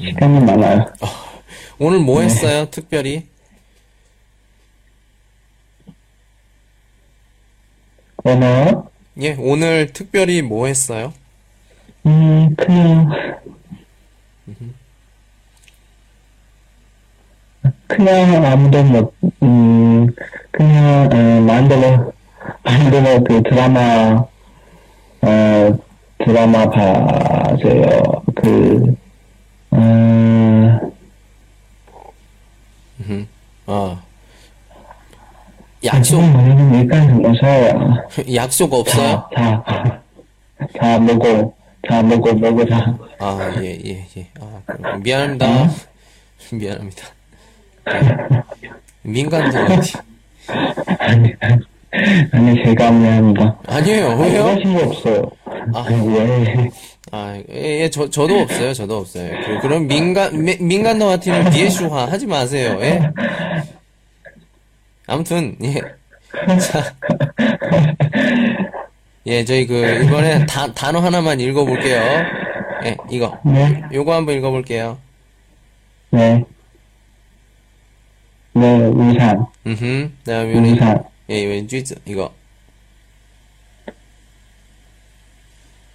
[0.00, 0.86] 시간이 많아요.
[1.78, 2.66] 오늘 뭐 했어요?
[2.70, 3.28] 특별히?
[8.24, 8.74] 오늘,
[9.20, 11.12] 예, 오늘 특별히 뭐 했어요?
[12.06, 13.10] 음, 그냥,
[17.86, 20.06] 그냥 아무도 못, 음,
[20.50, 22.12] 그냥, 어, 만들어,
[22.62, 24.24] 만들어 그 드라마,
[25.22, 25.78] 어,
[26.18, 28.02] 드라마 봤어요.
[28.34, 28.94] 그,
[29.72, 30.78] 음,
[33.66, 33.98] 어.
[35.84, 37.94] 약속, 지금 일단 무서워요.
[38.34, 39.28] 약속 없어요?
[39.34, 40.02] 자, 자,
[40.80, 41.54] 자, 먹고,
[41.88, 42.96] 자, 먹고, 먹고, 자.
[43.18, 44.28] 아, 예, 예, 예.
[44.40, 45.68] 아, 미안합니다.
[46.52, 47.06] 미안합니다.
[47.88, 48.70] 예.
[49.02, 49.92] 민간들 어디?
[50.98, 51.32] 아니,
[52.32, 53.58] 아니, 제가 미안합니다.
[53.66, 54.44] 아니에요, 왜요?
[54.44, 55.30] 그러신 거 없어요.
[55.74, 55.86] 아.
[55.88, 56.70] 왜?
[57.12, 59.30] 아, 예, 예, 저, 저도 없어요, 저도 없어요.
[59.44, 63.00] 그, 그럼 민간, 미- 민간노 같은 비에슈화 하지 마세요, 예?
[65.06, 65.74] 아무튼, 예.
[66.58, 66.92] 자.
[69.26, 72.02] 예, 저희 그, 이번에 다, 단어 하나만 읽어볼게요.
[72.84, 73.38] 예, 이거.
[73.44, 74.98] 네, 요거 한번 읽어볼게요.
[76.10, 76.44] 네.
[78.54, 79.46] 네, 우산.
[79.64, 81.02] 그 다음에 우산.
[81.30, 82.32] 예, 왼쥐즈, 이거.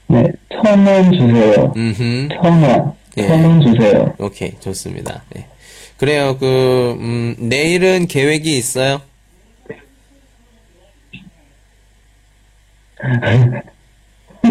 [0.08, 1.74] 네, 천 원 주세요.
[1.76, 2.30] 음흠.
[2.42, 2.94] 천 원.
[3.18, 3.28] 예.
[3.28, 4.14] 천원 주세요.
[4.20, 5.24] 오케이, 좋습니다.
[5.36, 5.46] 네.
[5.98, 9.02] 그래요, 그, 음, 내일은 계획이 있어요?
[13.02, 13.62] 아,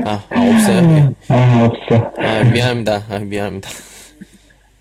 [0.04, 0.90] 아, 없어요?
[0.90, 1.34] 예.
[1.34, 2.12] 아, 없어.
[2.18, 3.06] 아, 미안합니다.
[3.10, 3.68] 아, 미안합니다.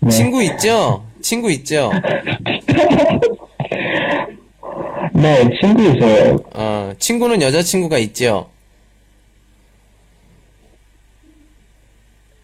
[0.00, 0.10] 네.
[0.10, 1.04] 친구 있죠?
[1.28, 1.92] 친구 있죠?
[5.12, 6.38] 네, 친구 있어요.
[6.54, 8.48] 어, 친구는 여자친구가 있죠?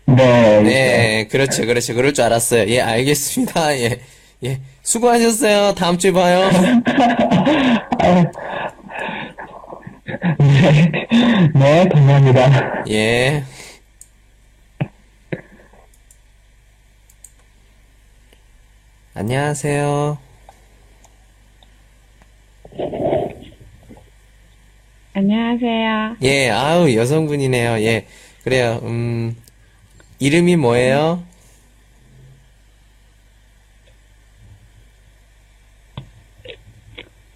[0.05, 1.95] 네, 네, 그렇죠, 그렇죠.
[1.95, 2.69] 그럴 줄 알았어요.
[2.69, 3.75] 예, 알겠습니다.
[3.81, 4.01] 예,
[4.45, 4.61] 예.
[4.83, 5.75] 수고하셨어요.
[5.75, 6.51] 다음 주에 봐요.
[10.39, 11.09] 네,
[11.55, 12.85] 네, 감사합니다.
[12.91, 13.45] 예.
[19.17, 20.19] 안녕하세요.
[25.13, 26.17] 안녕하세요.
[26.23, 27.81] 예, 아우, 여성분이네요.
[27.85, 28.09] 예.
[28.43, 29.37] 그래요, 음,
[30.19, 31.23] 이름이 뭐예요?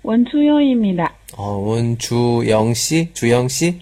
[0.03, 1.15] 원추영입니다.
[1.37, 3.13] 어, 원주영 씨?
[3.15, 3.81] 주영 씨?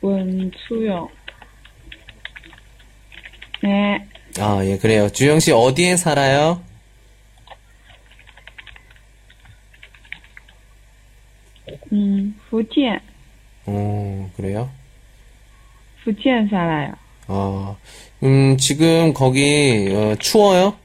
[0.00, 1.08] 원추영.
[3.62, 4.08] 네,
[4.39, 5.09] 아, 예, 그래요.
[5.09, 6.61] 주영 씨 어디에 살아요?
[11.91, 12.99] 음, 福建,
[13.65, 14.69] 어, 그래요?
[16.03, 16.93] 福建 살아요.
[17.27, 17.77] 어,
[18.23, 20.75] 음, 지금 거기, 어, 추워요?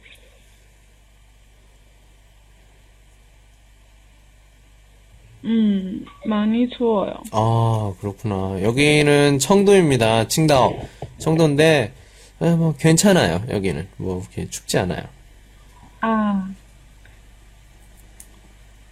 [5.44, 7.14] 음, 많이 추워요.
[7.32, 8.62] 아, 그렇구나.
[8.62, 10.28] 여기는 청도입니다.
[10.28, 10.78] 칭다오.
[11.18, 11.92] 청도인데,
[12.39, 13.43] 아, 뭐, 괜찮아요.
[13.49, 13.87] 여기는.
[13.97, 15.03] 뭐, 그렇게 춥지 않아요.
[16.01, 16.47] 아,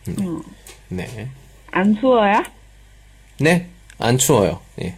[0.07, 0.43] 음,
[0.89, 1.29] 네.
[1.71, 2.43] 안 추워요?
[3.39, 3.67] 네,
[3.99, 4.59] 안 추워요.
[4.81, 4.95] 예.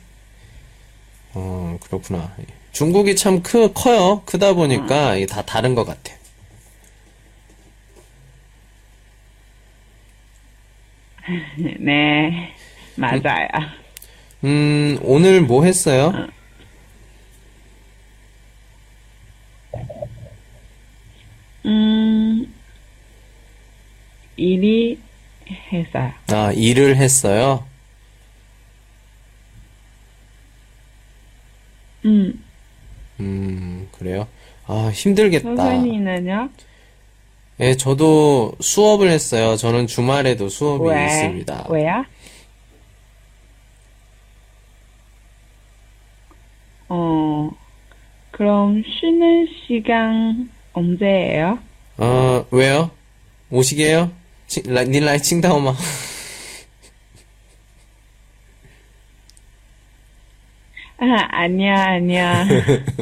[1.33, 2.33] 어, 그렇구나.
[2.39, 2.45] 예.
[2.71, 4.21] 중국이 참 크, 커요.
[4.25, 6.13] 크다 보니까 이게 다 다른 것 같아.
[11.79, 12.53] 네,
[12.95, 13.47] 맞아요.
[14.43, 16.27] 음, 오늘 뭐 했어요?
[24.37, 24.99] 일이
[25.71, 26.11] 했어요.
[26.31, 27.65] 아, 일을 했어요?
[32.05, 32.43] 음,
[33.19, 34.27] 음, 그래요?
[34.67, 35.55] 아, 힘들겠다.
[35.55, 36.49] 선생님은요?
[37.61, 39.55] 예, 저도 수업을 했어요.
[39.55, 41.05] 저는 주말에도 수업이 왜?
[41.05, 41.67] 있습니다.
[41.69, 42.05] 왜요?
[46.89, 47.49] 어,
[48.31, 51.58] 그럼 쉬는 시간 언제예요?
[51.98, 52.90] 어, 왜요?
[53.50, 54.10] 오시게요?
[54.46, 55.70] 치, 라, 닐라이 칭다오마.
[60.98, 62.44] 아, 아니야, 아니야.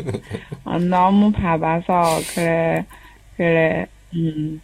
[0.64, 2.84] 어, 너무 바빠서, 그래,
[3.36, 4.60] 그래, 음.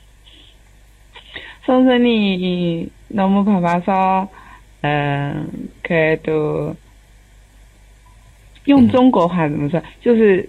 [1.67, 4.31] 선생님이 너무 바빠서,
[4.85, 6.77] 음, 그래도,
[8.67, 9.83] 用中国话怎么说？
[10.01, 10.49] 就是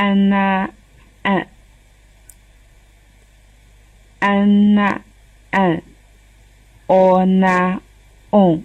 [0.00, 0.68] 安娜
[1.22, 1.46] 安
[4.20, 5.02] 安娜
[5.50, 5.82] 安
[6.88, 8.64] 오나옹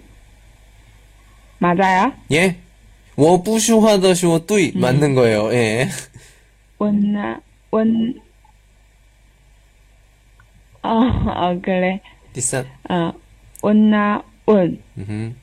[1.58, 2.12] 맞아요?
[2.32, 2.56] 예?
[3.16, 5.52] 我不说话的时候对 맞는 거예요.
[5.52, 5.88] 예.
[6.78, 8.14] 원나 원
[10.82, 12.00] 어, 어 그래.
[12.32, 12.66] 디싼.
[12.88, 13.12] 어,
[13.62, 15.36] 원나 원 음.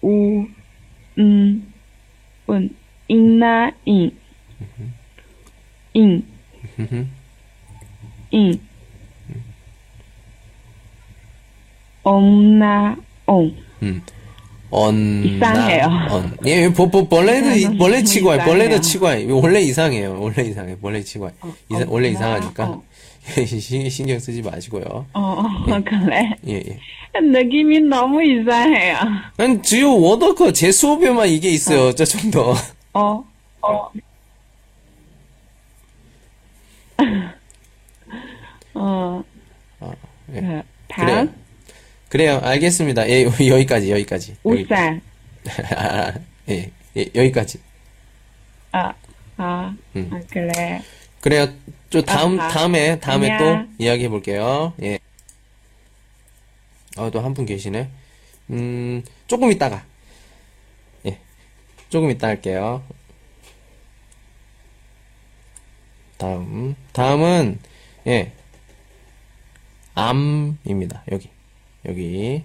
[0.00, 0.46] 우,
[1.18, 1.71] 음,
[3.85, 4.17] 인,
[5.93, 6.27] 인,
[6.79, 7.09] 음.
[8.31, 8.59] 인,
[12.03, 12.95] 엄나,
[13.27, 13.55] 옹.
[13.81, 14.01] 음.
[14.75, 15.85] 언, 이상해요.
[16.09, 16.35] 언.
[16.47, 17.99] 예, 本, 本, 本来都, 本来.
[17.99, 18.43] 이상해요.
[18.43, 19.37] 벌레도 치과요.
[19.39, 20.19] 원래 이상해요.
[20.19, 20.75] 원래 이상해.
[21.69, 22.63] 이상, 원래 어, 이상하니까.
[22.65, 22.83] 어.
[23.25, 24.83] 신- 신경 쓰지 마시고요.
[25.13, 25.43] 어, 어,
[25.85, 26.31] 그래.
[26.47, 26.79] 예, 예.
[27.21, 28.97] 느낌이 너무 이상해요.
[29.37, 31.93] 난只有 워더커 제 수업에만 이게 있어요.
[31.95, 32.53] 저 정도.
[32.93, 33.23] 어,
[33.61, 33.91] 어.
[39.79, 39.93] 어,
[40.33, 40.33] 예.
[40.33, 40.63] 그, 그래요.
[40.89, 41.33] 다음,
[42.09, 42.39] 그래요.
[42.43, 43.09] 알겠습니다.
[43.09, 44.35] 예, 여기까지, 여기까지.
[44.45, 44.63] 여기.
[44.63, 45.01] 우산.
[46.49, 47.59] 예, 예, 여기까지.
[48.71, 48.93] 아,
[49.37, 50.09] 아, 음.
[50.11, 50.81] 아, 그래.
[51.23, 51.47] 그래요.
[51.89, 52.49] 또 다음, 아하.
[52.49, 53.67] 다음에, 다음에 안녕.
[53.69, 54.73] 또 이야기해 볼게요.
[54.81, 54.99] 예.
[56.97, 57.89] 어, 또한 분 계시네.
[58.49, 59.85] 음, 조금 있다가.
[61.05, 61.17] 예.
[61.87, 62.83] 조금 있다 할게요.
[66.17, 66.75] 다음.
[66.91, 67.57] 다음은,
[68.07, 68.33] 예.
[69.95, 71.05] 암입니다.
[71.09, 71.29] 여기.
[71.85, 72.43] 여기.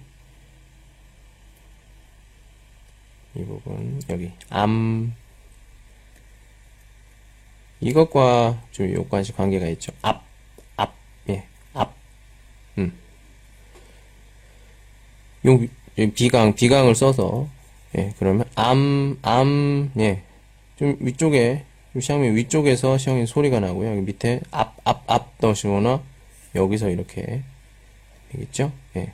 [3.35, 4.31] 이 부분, 여기.
[4.51, 5.17] 암.
[7.81, 9.93] 이것과 좀 有关系 관계가 있죠.
[10.03, 10.25] 앞,
[10.77, 10.95] 앞,
[11.29, 11.95] 예, 앞,
[12.79, 12.93] 음.
[15.47, 17.49] 요, 요 비강, 비강을 써서,
[17.97, 20.23] 예, 그러면 암, 암, 예,
[20.77, 23.91] 좀 위쪽에, 좀 시험이 위쪽에서 시험이 소리가 나고요.
[23.91, 26.03] 여기 밑에 앞, 앞, 앞 넣으시거나,
[26.55, 27.43] 여기서 이렇게
[28.33, 28.73] 되겠죠?
[28.97, 29.13] 예.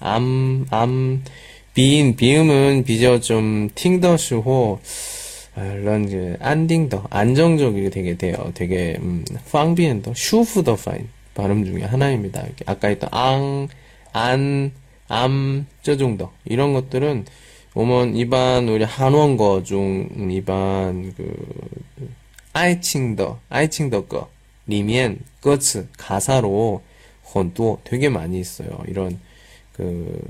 [0.00, 1.24] 암, 암,
[1.74, 5.17] 鼻音, 비음은 比较 좀 听的时候, 아,
[5.58, 8.52] 아, 이런 그 安定的 안정적이게 되게 돼요.
[8.54, 12.44] 되게 음, 方便的 舒服的 发音 발음 중에 하나입니다.
[12.66, 13.66] 아까 했던 앙,
[14.12, 14.70] 안,
[15.08, 17.24] 암, 这种的 이런 것들은
[17.74, 21.34] 我们 一般 우리 韩文歌 중 一般 그
[22.52, 24.30] 爱情的 爱情的 歌
[24.68, 26.82] 里面 歌词 가사로
[27.34, 28.80] 很多 되게 많이 있어요.
[28.86, 29.18] 이런
[29.72, 30.20] 그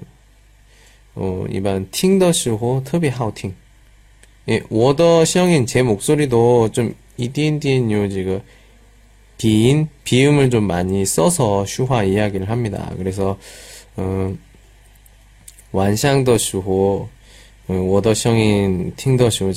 [1.15, 3.55] 어, 一般 听的时候 特别好听
[4.49, 8.41] 예, 我的 声音 제 목소리도 좀 一点点요 지금
[9.37, 12.93] 鼻音 비음을 좀 많이 써서 说话 이야기를 합니다.
[12.97, 13.39] 그래서
[13.97, 14.39] 어, 음,
[15.73, 17.09] 晚上的时候
[17.69, 19.53] 어, 我的 声音 听的时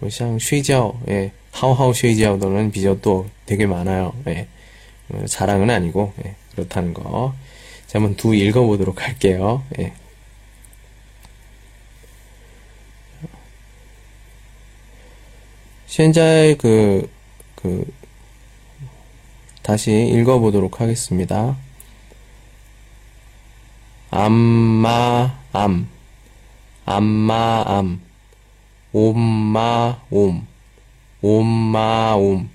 [0.00, 4.14] 候 我想 睡觉 예, 하우하우 쉬지아오도는 비저도 되게 많아요.
[4.28, 4.46] 예,
[5.10, 7.34] 어, 자랑은 아니고 예, 그렇다는 거.
[7.86, 9.62] 자, 한번 두 읽어보도록 할게요.
[9.78, 9.92] 예.
[15.88, 17.10] 현재 그,
[17.54, 17.90] 그,
[19.62, 21.56] 다시 읽어보도록 하겠습니다.
[24.10, 25.88] 암마, 암,
[26.84, 28.00] 암마, 암,
[28.92, 30.46] 옴마, 옴,
[31.22, 32.50] 옴마, 옴,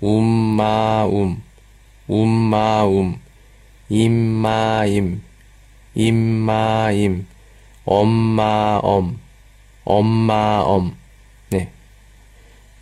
[0.00, 1.42] 움마, 움,
[2.08, 3.20] 움마움,
[3.88, 5.22] 임마임,
[5.94, 7.26] 임마임,
[7.84, 9.18] 엄마엄,
[9.84, 11.01] 엄마엄.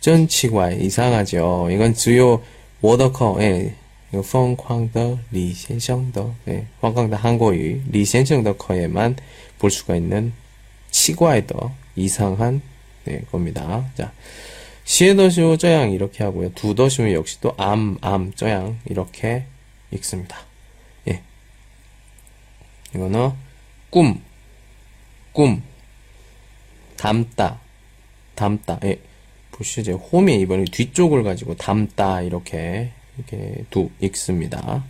[0.00, 1.68] 真奇怪, 이상하죠.
[1.70, 2.40] 이건 주요
[2.80, 3.74] 워더커, 예.
[4.12, 6.66] 이거 疯狂的李先生的, 예.
[6.80, 9.16] 疯狂的 한국어, 리先生的 커에만
[9.58, 10.32] 볼 수가 있는
[10.90, 11.56] 치과의的
[11.96, 12.62] 이상한
[13.04, 13.90] 네, 겁니다.
[13.96, 14.12] 자,
[14.84, 16.52] 시에더쇼 저양 이렇게 하고요.
[16.54, 19.44] 두더쇼 역시 또 암, 암, 저양 이렇게
[19.90, 20.38] 읽습니다.
[21.08, 21.22] 예.
[22.94, 23.32] 이거는
[23.90, 24.22] 꿈,
[25.32, 25.62] 꿈,
[26.96, 27.58] 담다,
[28.36, 28.78] 담다.
[28.84, 28.98] 예.
[29.61, 29.93] 보시죠.
[29.93, 34.83] 홈이 이번에 뒤쪽을 가지고 담다 이렇게 이렇게 두 읽습니다.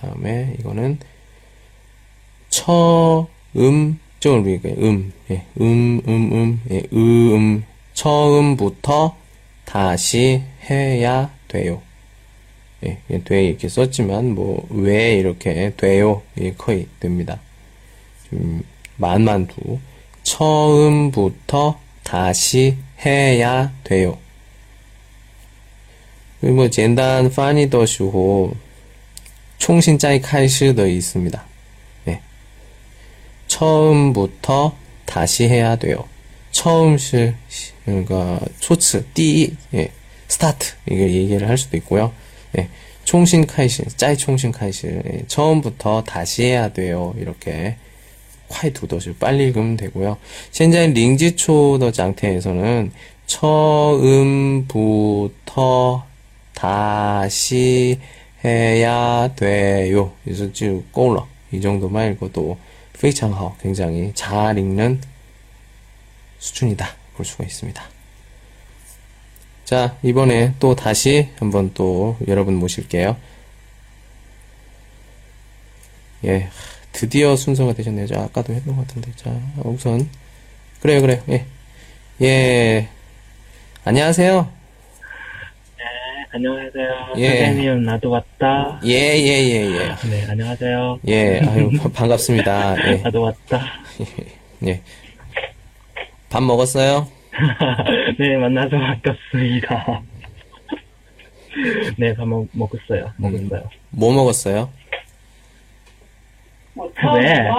[0.00, 0.98] 다음에 이거는
[2.48, 3.26] 처음
[4.48, 4.74] 읽어요.
[4.78, 5.44] 음, 예.
[5.60, 6.82] 음, 음, 음, 예.
[6.92, 9.16] 음, 처음부터
[9.66, 11.82] 다시 해야 돼요.
[12.84, 16.22] 예, 돼 이렇게 썼지만 뭐 왜 이렇게 돼요?
[16.40, 17.40] 예, 거의 됩니다.
[18.28, 18.62] 좀
[18.96, 19.78] 만만두
[20.22, 24.18] 처음부터 다시 해야 돼요.
[26.40, 28.54] 뭐 젠단 파니더슈호
[29.58, 31.42] 총신짜이 칼시더 있습니다.
[32.04, 32.20] 네.
[33.46, 34.76] 처음부터
[35.06, 36.04] 다시 해야 돼요.
[36.50, 37.34] 처음시
[37.84, 39.90] 그러니까 초츠 띠 예.
[40.28, 42.12] 스타트 이걸 얘기를 할 수도 있고요.
[42.58, 42.68] 예.
[43.04, 45.22] 총신 칼시 짜이 총신 칼시 예.
[45.26, 47.14] 처음부터 다시 해야 돼요.
[47.18, 47.76] 이렇게
[48.47, 50.17] 快读都是 빨리 읽으면 되고요.
[50.53, 52.91] 현재 링지초의 상태에서는
[53.27, 54.83] 처음부터
[56.53, 57.99] 다시
[58.43, 60.13] 해야 돼요.
[60.23, 62.57] 그래서 지금 꼬러 이 정도만 읽어도
[62.95, 64.99] 非常好, 굉장히 잘 읽는
[66.39, 67.81] 수준이다 볼 수가 있습니다.
[69.63, 73.15] 자, 이번에 또 다시 한번 또 여러분 모실게요.
[76.25, 76.49] 예,
[76.94, 78.06] 드디어 순서가 되셨네요.
[78.06, 79.10] 자, 아까도 했던 것 같은데.
[79.16, 79.30] 자,
[79.64, 80.08] 우선.
[80.80, 81.20] 그래요, 그래요.
[81.28, 81.44] 예.
[82.22, 82.88] 예.
[83.84, 84.48] 안녕하세요.
[85.76, 85.84] 네,
[86.32, 87.12] 안녕하세요.
[87.16, 87.46] 예.
[87.46, 88.80] 선생님, 나도 왔다.
[88.84, 90.08] 예, 예, 예, 예.
[90.08, 91.00] 네, 안녕하세요.
[91.08, 92.76] 예, 아유, 바- 반갑습니다.
[92.92, 93.60] 예, 나도 왔다.
[94.66, 94.80] 예.
[96.30, 97.08] 밥 먹었어요?
[98.18, 100.02] 네, 만나서 반갑습니다.
[101.98, 103.12] 네, 밥 먹, 먹었어요.
[103.16, 103.68] 먹었어요.
[103.90, 104.70] 뭐 먹었어요?
[107.20, 107.44] 네.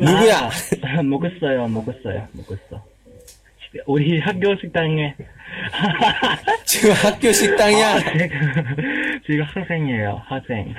[0.00, 0.50] 누구야?
[0.82, 2.82] 아, 먹었어요, 먹었어요, 먹었어.
[3.60, 5.14] 집에- 우리 학교 식당에.
[6.64, 7.88] 지금 학교 식당이야?
[7.94, 10.74] 아, 지금, 지금 학생이에요, 학생.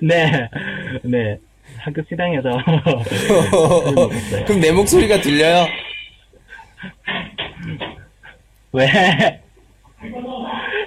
[0.00, 0.48] 네,
[1.02, 1.38] 네.
[1.76, 4.08] 학교 식당에서 먹었어요.
[4.46, 5.66] 그럼 내 목소리가 들려요?
[8.72, 8.86] 왜?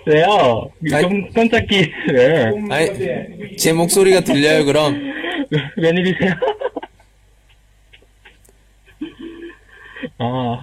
[0.05, 0.71] 왜요?
[0.93, 4.95] 아이, 좀 깜짝 끼왜 아니, 제 목소리가 들려요, 그럼.
[5.77, 6.31] 웬일이세요?
[10.17, 10.59] 어,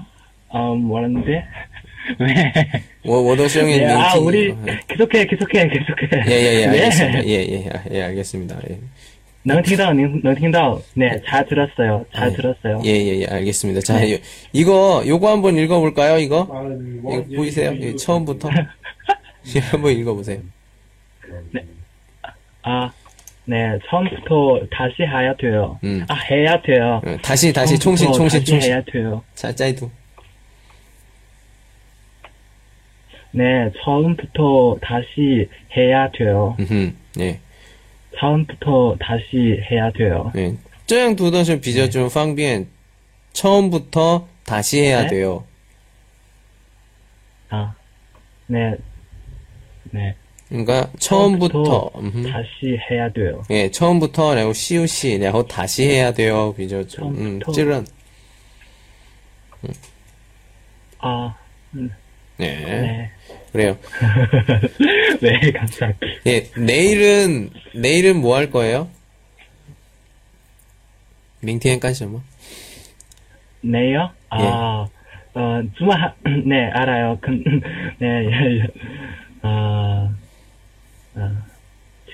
[0.48, 1.44] 어, 뭐라는데?
[2.18, 2.52] 왜?
[3.04, 3.72] 워, 워더스 형이.
[3.78, 3.88] 예,
[4.20, 4.56] 우리, 어.
[4.88, 6.08] 계속해, 계속해, 계속해.
[6.26, 6.68] 예, 예, 예, 네.
[6.68, 7.24] 알겠습니다.
[7.26, 8.60] 예, 예, 아, 예, 알겠습니다.
[8.70, 8.78] 예.
[9.44, 10.82] 넌팅다운, 넌팅다운.
[10.94, 11.22] 네, 예.
[11.26, 12.06] 잘 들었어요.
[12.14, 12.82] 잘 아, 들었어요.
[12.84, 13.80] 예, 예, 예, 알겠습니다.
[13.80, 14.20] 자, 네.
[14.52, 16.48] 이거, 요거 한번 읽어볼까요, 이거?
[16.50, 17.74] 아, 네, 뭐, 이거 예, 보이세요?
[17.74, 18.48] 예, 예 처음부터.
[19.55, 20.39] 예, 한번 읽어보세요.
[22.63, 22.91] 아,
[23.45, 25.79] 네, 처음부터 다시 해야 돼요.
[25.83, 26.05] 음.
[26.07, 27.01] 아, 해야 돼요.
[27.05, 28.71] 어, 다시, 다시, 총신, 처음부터 총신, 다시 총신.
[28.71, 29.23] 해야 돼요.
[29.35, 29.89] 자, 짜이두.
[33.31, 36.55] 네, 처음부터 다시 해야 돼요.
[36.59, 37.39] 음, 예,
[38.19, 40.31] 처음부터 다시 해야 돼요.
[40.35, 40.55] 예.
[40.85, 42.67] 这样读的是比较좀方便.
[43.31, 45.07] 처음부터 다시 해야 네?
[45.07, 45.43] 돼요.
[47.49, 47.73] 아,
[48.47, 48.75] 네,
[49.92, 50.14] 네.
[50.48, 53.42] 그러니까 처음부터, 처음부터 다시 해야 돼요.
[53.50, 56.54] 예, 처음부터 레오 시우시 레오 다시 해야 돼요.
[56.54, 56.84] 비죠.
[57.02, 57.86] 음, 찔런.
[61.00, 61.34] 아,
[61.74, 61.90] 음.
[62.38, 62.56] 네.
[62.64, 63.10] 네.
[63.52, 63.76] 그래요.
[65.20, 66.06] 네, 감사합니다.
[66.26, 68.88] 예, 내일은 내일은 뭐 할 거예요?
[71.42, 72.22] 링티엔까지 뭐?
[73.60, 74.10] 내요?
[74.38, 74.44] 예.
[74.46, 74.86] 아,
[75.34, 76.14] 어, 주말
[76.46, 77.18] 네 알아요.
[77.98, 78.06] 네.
[78.06, 78.66] 예, 예.
[79.41, 80.09] 아,
[81.15, 81.45] 아,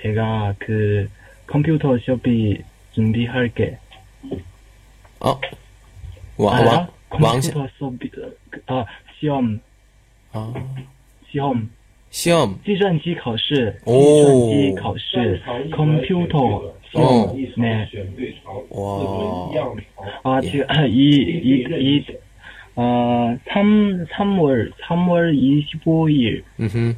[0.02, 1.08] 제가 그
[1.46, 2.62] 컴퓨터 쇼피
[2.92, 3.78] 준비할게.
[5.20, 5.40] 어?
[6.38, 6.70] 와, 알아?
[6.72, 8.84] 와, 왕시, 컴퓨터 쇼피, 그, 아,
[9.18, 9.60] 시험,
[10.32, 10.52] 아,
[11.30, 11.70] 시험,
[12.10, 12.58] 시험.
[12.64, 17.88] 计算机考试，计哦算机考试，computer 哦 시험, 네.
[18.70, 19.52] 와,
[20.24, 21.64] 아, 지금, 이, 이,
[21.98, 22.06] 이,
[22.76, 26.96] 어, 3, 3월, 3월 25일, 음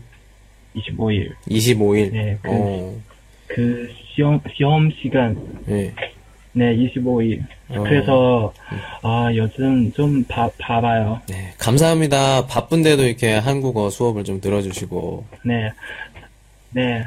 [0.78, 1.32] 25일.
[1.49, 2.11] 25일.
[2.11, 3.01] 네, 그- 어,
[3.47, 5.38] 그 시험, 시험 시간,
[5.69, 5.93] 예.
[6.53, 7.41] 네, 25일.
[7.69, 7.84] 어.
[7.84, 8.53] 그래서,
[9.03, 11.21] 아, 요즘 좀 바, 바빠요.
[11.30, 12.47] 네, 감사합니다.
[12.47, 15.25] 바쁜데도 이렇게 한국어 수업을 좀 들어주시고.
[15.45, 15.71] 네.
[16.71, 17.03] 네.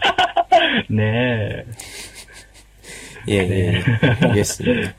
[0.88, 1.64] 네.
[3.28, 3.82] 예, 예.
[4.20, 4.92] 알겠습니다.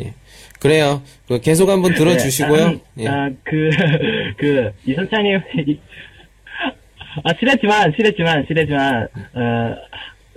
[0.00, 0.12] 예.
[0.58, 1.02] 그래요.
[1.28, 2.68] 그 계속 한번 들어주시고요.
[2.70, 3.08] 네, 예.
[3.08, 3.70] 아, 그,
[4.38, 5.78] 그, 이선창님, 이-
[7.24, 9.76] 아, 실례지만, 실례지만, 실례지만, 어,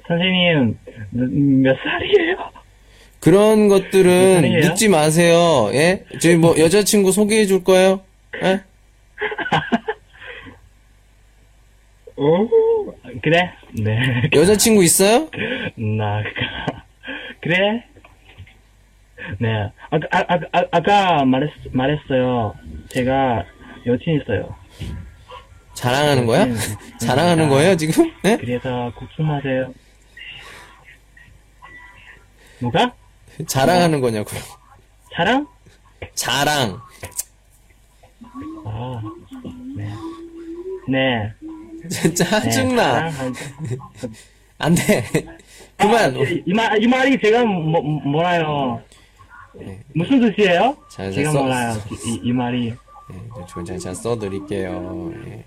[0.07, 0.77] 선생님,
[1.11, 2.51] 몇, 몇 살이에요?
[3.19, 4.69] 그런 것들은 아니에요?
[4.69, 5.69] 묻지 마세요.
[5.73, 6.05] 예?
[6.19, 8.01] 저희 뭐 여자친구 소개해 줄 거예요?
[8.43, 8.61] 예?
[12.17, 12.47] 오,
[13.21, 13.51] 그래?
[13.79, 13.99] 네.
[14.33, 15.29] 여자친구 있어요?
[15.75, 16.23] 나,
[17.41, 17.83] 그래?
[19.39, 19.69] 네.
[19.91, 22.55] 아까, 아, 아, 아, 아까 말했, 말했어요.
[22.89, 23.45] 제가
[23.85, 24.55] 여친 있어요.
[25.73, 26.45] 자랑하는 거야?
[26.45, 26.55] 네.
[26.99, 28.11] 자랑하는 거예요, 지금?
[28.25, 28.37] 예?
[28.37, 29.73] 그래서 걱정마세요.
[32.59, 32.93] 뭐가?
[33.47, 34.39] 자랑하는 거냐고요.
[35.15, 35.47] 사랑?
[36.13, 36.81] 자랑.
[38.65, 39.01] 아,
[39.75, 39.93] 네.
[40.87, 41.33] 네.
[41.89, 43.11] 진짜 네, 짜증나.
[43.11, 43.33] 사랑하죠.
[44.59, 45.03] 안 돼.
[45.77, 46.15] 그만.
[46.15, 48.79] 아, 이, 이 말, 이 말이 제가 뭐, 뭐라요?
[49.55, 49.79] 네.
[49.95, 50.77] 무슨 뜻이에요?
[50.91, 51.73] 잘 제가 써- 몰라요.
[52.05, 52.67] 이, 이 말이.
[53.13, 55.11] 예, 조장 잘 써드릴게요.
[55.25, 55.43] 예.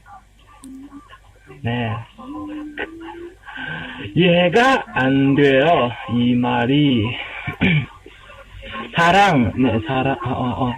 [1.64, 1.90] 네.
[4.14, 5.90] 이해가 안 돼요.
[6.14, 7.04] 이 말이.
[8.94, 10.74] 사랑, 네, 사랑, 어, 어, 어.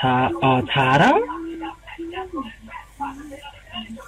[0.00, 1.22] 자, 어, 자랑?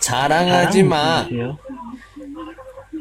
[0.03, 1.17] 자랑하지 자랑 마.
[1.23, 1.59] 무슨 뜻이에요?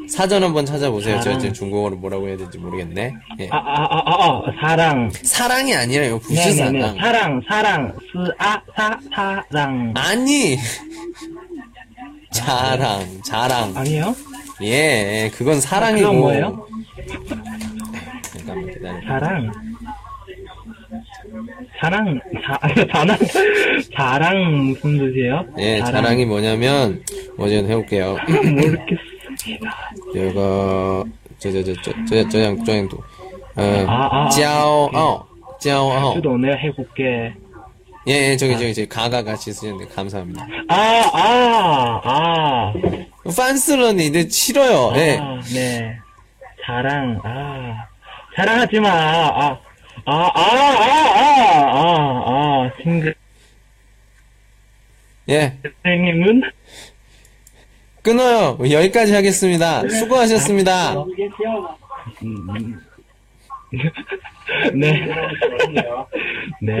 [0.08, 1.16] 사전 한번 찾아보세요.
[1.16, 1.38] 저 자랑.
[1.38, 3.14] 이제 중국어로 뭐라고 해야 될지 모르겠네.
[3.40, 3.48] 예.
[3.50, 5.10] 아, 아, 아, 아, 아, 사랑.
[5.10, 6.20] 사랑이 아니라요.
[6.30, 6.44] 네네네.
[6.44, 6.96] 부시 사랑.
[6.96, 7.96] 사랑, 사랑.
[8.00, 9.92] 스, 아, 사, 사랑.
[9.96, 10.56] 아니.
[12.31, 13.73] 자랑, 자랑.
[13.77, 14.15] 아니에요?
[14.61, 16.07] 예, 그건 사랑이고.
[16.07, 16.67] 그건 뭐예요?
[18.23, 19.01] 잠깐만 기다려.
[19.01, 19.51] 자랑.
[21.79, 22.59] 자랑, 자,
[22.91, 23.17] 자랑,
[23.95, 25.45] 자랑 무슨 뜻이에요?
[25.57, 27.03] 예, 자랑이 뭐냐면,
[27.37, 28.15] 뭐좀 해볼게요.
[28.27, 29.91] 모르겠습니다.
[30.15, 31.05] 이거,
[31.39, 32.97] 저, 저, 저, 저, 저, 저, 양, 저, 양도.
[33.55, 34.29] 어, 아, 아.
[34.29, 35.25] 骄傲,
[35.59, 36.13] 骄傲.
[36.15, 37.33] 주도 내가 해볼게.
[38.08, 40.46] 예, 예, 저기, 저기, 저기, 가가 같이 쓰셨는데, 감사합니다.
[40.68, 40.74] 아,
[41.12, 42.72] 아, 아.
[43.24, 44.92] 판스런이 이제 싫어요.
[44.96, 45.18] 예.
[45.18, 45.96] 아, 네.
[46.64, 47.86] 자랑, 아.
[48.34, 48.88] 자랑하지 마.
[48.88, 49.60] 아,
[50.04, 51.20] 아, 아, 아, 아,
[51.74, 52.70] 아, 아.
[52.82, 53.14] 싱글
[55.28, 55.58] 예.
[55.82, 56.42] 선생님은?
[58.02, 58.56] 끊어요.
[58.70, 59.86] 여기까지 하겠습니다.
[59.88, 60.94] 수고하셨습니다.
[64.74, 64.80] 음.
[64.80, 65.06] 네.
[66.60, 66.74] 네.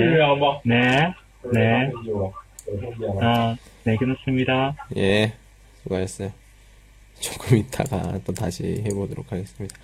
[0.64, 1.14] 네.
[1.52, 1.90] 네.
[3.20, 4.76] 아, 네, 끝났습니다.
[4.96, 5.32] 예,
[5.82, 6.32] 수고하셨어요.
[7.20, 9.76] 조금 있다가 또 다시 해보도록 하겠습니다.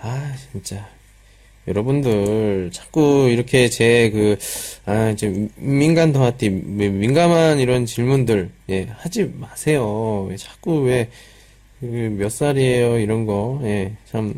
[0.00, 0.88] 아, 진짜.
[1.68, 4.38] 여러분들, 자꾸 이렇게 제 그,
[4.86, 10.26] 아, 이제 민간 더하티, 민감한 이런 질문들, 예, 하지 마세요.
[10.28, 11.10] 왜 자꾸 왜,
[11.80, 12.98] 그몇 살이에요?
[12.98, 14.34] 이런 거, 예, 참,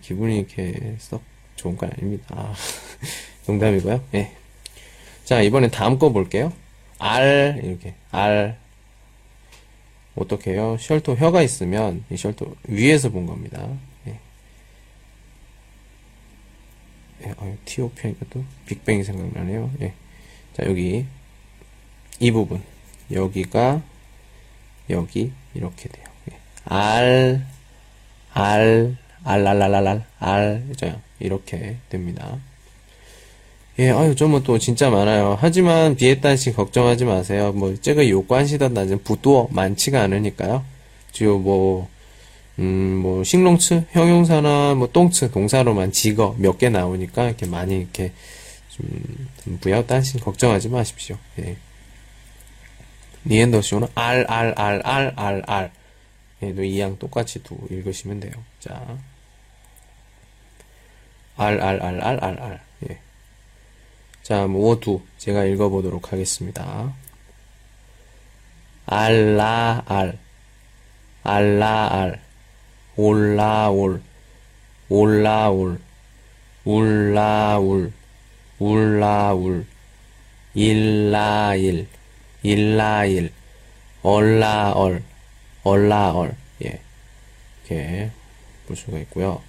[0.00, 1.22] 기분이 이렇게 썩
[1.62, 2.26] 좋은 건 아닙니다.
[2.30, 2.54] 아,
[3.46, 4.04] 농담이고요.
[4.14, 4.32] 예.
[5.24, 6.52] 자, 이번엔 다음 거 볼게요.
[6.98, 8.54] R, 이렇게, R.
[10.16, 10.76] 어떻게 해요?
[10.78, 13.66] 셜터 혀가 있으면 이 셜터 위에서 본 겁니다.
[14.06, 14.18] 예.
[17.24, 19.70] 예, 어, TOP 하니까 또 빅뱅이 생각나네요.
[19.80, 19.94] 예.
[20.54, 21.06] 자, 여기
[22.18, 22.62] 이 부분
[23.10, 23.82] 여기가
[24.90, 26.06] 여기 이렇게 돼요.
[26.30, 26.36] 예.
[26.64, 27.40] R
[28.34, 32.38] R R R R R R R 죠 이렇게 됩니다.
[33.78, 35.38] 예, 아유, 좀은 또 진짜 많아요.
[35.40, 37.52] 하지만 비에딴씨 걱정하지 마세요.
[37.52, 40.62] 뭐, 제가 요관시던 낮은 부도 많지가 않으니까요.
[41.12, 41.88] 주요 뭐,
[42.58, 48.12] 음, 뭐, 싱롱츠, 형용사나 뭐, 똥츠, 동사로만 직어 몇 개 나오니까 이렇게 많이 이렇게
[48.68, 49.28] 좀,
[49.86, 51.16] 딴신 걱정하지 마십시오.
[51.38, 51.56] 예.
[53.24, 55.70] 니엔더쇼는 R, R, R, R, R, R.
[56.42, 58.32] 얘도 이양 똑같이 두고 읽으시면 돼요.
[58.60, 58.98] 자.
[61.36, 62.58] R, R, R, R, R, R.
[62.88, 62.98] 예.
[64.22, 65.00] 자, 뭐, 워두.
[65.18, 66.94] 제가 읽어보도록 하겠습니다.
[68.86, 70.18] 알라, 알.
[71.22, 72.22] 알라, 알.
[72.96, 74.02] 올라올.
[74.88, 75.80] 올라올.
[76.64, 77.92] 울라울.
[78.58, 79.66] 울라울.
[80.54, 81.88] 일라일.
[82.42, 83.32] 일라일.
[84.02, 85.02] 얼라얼.
[85.64, 86.36] 얼라얼.
[86.64, 86.80] 예.
[87.64, 88.10] 이렇게
[88.66, 89.42] 볼 수가 있고요.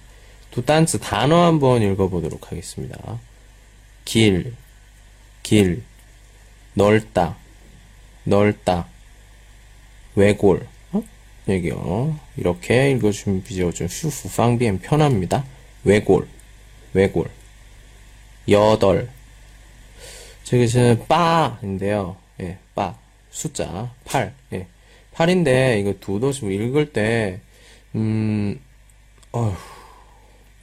[0.54, 3.18] 두 단츠 단어 한번 읽어보도록 하겠습니다.
[4.04, 4.54] 길,
[5.42, 5.82] 길,
[6.74, 7.36] 넓다,
[8.22, 8.86] 넓다,
[10.14, 11.02] 외골, 어?
[11.48, 12.20] 여기요.
[12.36, 15.44] 이렇게 읽어주면 비교 좀 슈프, 방비엔 편합니다.
[15.82, 16.28] 외골,
[16.92, 17.28] 외골.
[18.48, 19.08] 여덟.
[20.44, 22.16] 저기, 저, 빠인데요.
[22.40, 22.96] 예, 빠.
[23.32, 24.32] 숫자, 팔.
[24.52, 24.68] 예.
[25.14, 27.40] 팔인데, 이거 두도 좀 읽을 때,
[27.96, 28.60] 음,
[29.32, 29.73] 어휴,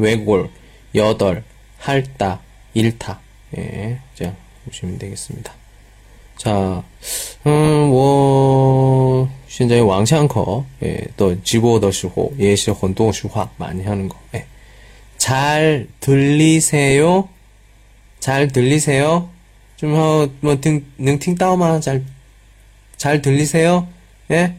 [0.00, 0.48] 외골,
[0.94, 1.44] 여덟,
[1.78, 2.40] 할따,
[2.74, 3.20] 일타.
[3.56, 4.34] 예, 자,
[4.64, 5.52] 보시면 되겠습니다.
[6.36, 6.82] 자,
[7.46, 14.16] 음, 워, 현재 왕창커, 예, 또, 지보더시호, 예시 혼동시화 많이 하는 거.
[14.34, 14.46] 예.
[15.18, 17.28] 잘 들리세요?
[18.20, 19.28] 잘 들리세요?
[19.76, 22.04] 좀, 어, 뭐, 등, 능팅 따오마, 잘,
[22.96, 23.86] 잘 들리세요?
[24.30, 24.54] 예?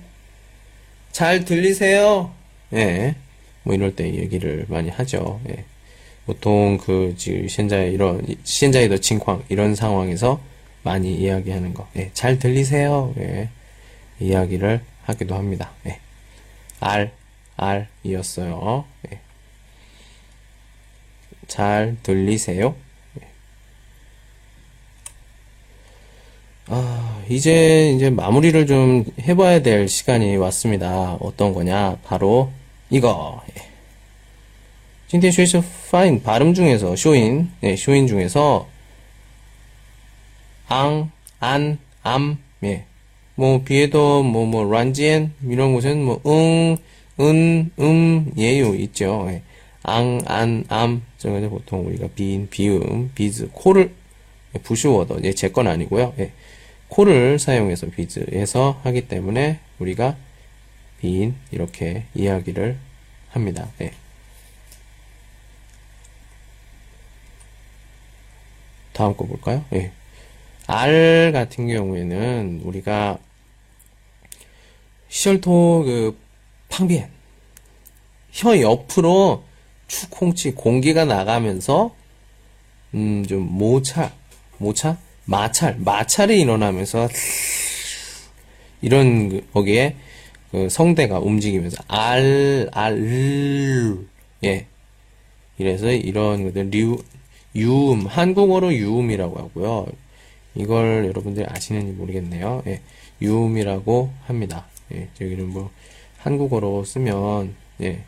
[1.11, 2.31] 잘 들리세요?
[2.73, 3.15] 예.
[3.63, 5.39] 뭐 이럴 때 얘기를 많이 하죠.
[5.49, 5.63] 예.
[6.25, 10.41] 보통 그 지금 현재 이런 현재의 더情况 이런 상황에서
[10.83, 11.87] 많이 이야기하는 거.
[11.95, 12.11] 예.
[12.13, 13.13] 잘 들리세요?
[13.19, 13.49] 예.
[14.19, 15.71] 이야기를 하기도 합니다.
[15.85, 15.99] 예.
[16.79, 17.11] 알,
[17.57, 18.85] 알이었어요.
[19.11, 19.19] 예.
[21.47, 22.75] 잘 들리세요?
[23.19, 23.27] 예.
[26.67, 31.15] 아, 이제 이제 마무리를 좀 해봐야 될 시간이 왔습니다.
[31.19, 31.97] 어떤 거냐?
[32.03, 32.51] 바로
[32.90, 33.42] 이거.
[33.56, 33.62] 예.
[35.08, 35.60] 今天学习
[35.90, 38.66] 파인 발음 중에서 쇼인, 네, 쇼인 중에서
[40.68, 42.84] 앙, 안, 암, 예.
[43.36, 46.76] 뭐 비에도 뭐 뭐 란지엔 이런 곳은 뭐 응,
[47.20, 49.26] 은, 음, 예요 있죠.
[49.30, 49.42] 예.
[49.82, 51.02] 앙, 안, 암.
[51.18, 53.92] 저거 보통 우리가 빈, 비음, 비즈, 코를
[54.64, 55.18] 부슈워더.
[55.22, 56.14] 예, 제 건 아니고요.
[56.18, 56.32] 예.
[56.88, 60.16] 코를 사용해서 비즈해서 하기 때문에 우리가
[61.01, 62.77] 빈 이렇게 이야기를
[63.29, 63.67] 합니다.
[63.81, 63.91] 예.
[68.93, 69.65] 다음 거 볼까요?
[69.73, 69.91] 예.
[70.67, 73.17] R 같은 경우에는 우리가
[75.09, 76.17] 시절토 그
[76.69, 77.09] 팡비엔
[78.31, 79.43] 혀 옆으로
[79.87, 81.95] 축 홍치 공기가 나가면서
[82.93, 84.13] 음 좀 모차
[84.57, 87.09] 모차 마찰 마찰이 일어나면서
[88.81, 89.95] 이런 그 거기에
[90.51, 93.97] 그 성대가 움직이면서 알 알
[94.43, 94.65] 예
[95.57, 96.97] 이래서 이런 것들 류
[97.55, 99.87] 유음, 한국어로 유음이라고 하고요.
[100.55, 102.63] 이걸 여러분들이 아시는지 모르겠네요.
[102.67, 102.81] 예,
[103.21, 104.67] 유음이라고 합니다.
[104.93, 105.69] 예, 저기는 뭐,
[106.19, 108.03] 한국어로 쓰면, 예,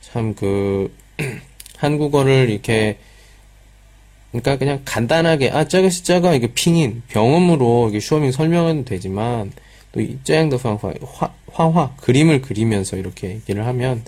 [0.00, 0.94] 참 그,
[1.78, 2.98] 한국어를 이렇게,
[4.30, 9.52] 그러니까 그냥 간단하게, 아, 저거 시자가 이게 핑인, 병음으로 이게 슈어밍 설명은 되지만,
[9.94, 10.92] 또 짜양도 방화
[11.52, 14.02] 화화 그림을 그리면서 이렇게 얘기를 하면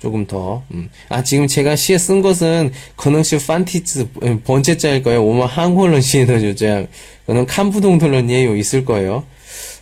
[0.00, 0.90] 조금 더, 음.
[1.08, 4.08] 아, 지금 제가 시에 쓴 것은, 그능시 판티즈
[4.44, 5.24] 번째 짜일 거예요.
[5.24, 6.86] 오마 한글로 시에는 요장.
[7.26, 9.26] 그는 칸부동돌론 예요 있을 거예요.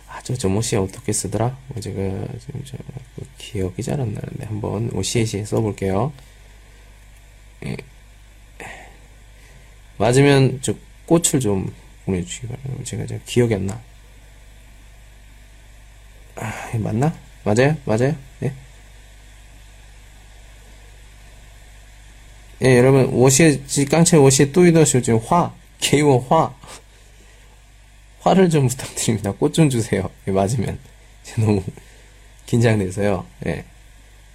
[0.09, 1.55] 아, 저, 저 모시에 어떻게 쓰더라?
[1.67, 1.99] 뭐 제가,
[2.39, 2.77] 지금 저,
[3.15, 6.11] 그 기억이 잘 안 나는데, 한번 오시에시에 써볼게요.
[7.67, 7.77] 예.
[9.97, 10.73] 맞으면, 저,
[11.05, 11.71] 꽃을 좀
[12.05, 12.83] 보내주시기 바랍니다.
[12.83, 13.79] 제가, 제가 기억이 안 나.
[16.36, 17.14] 아, 맞나?
[17.44, 17.76] 맞아요?
[17.84, 18.16] 맞아요?
[18.42, 18.52] 예?
[22.64, 23.58] 예, 여러분, 我写,
[23.90, 26.54] 깡체 我写对的时候, 지금 화, 개요 화.
[28.20, 29.32] 화를 좀 부탁드립니다.
[29.32, 30.08] 꽃 좀 주세요.
[30.28, 30.78] 예, 맞으면.
[31.38, 31.62] 너무
[32.46, 33.26] 긴장돼서요.
[33.46, 33.64] 예.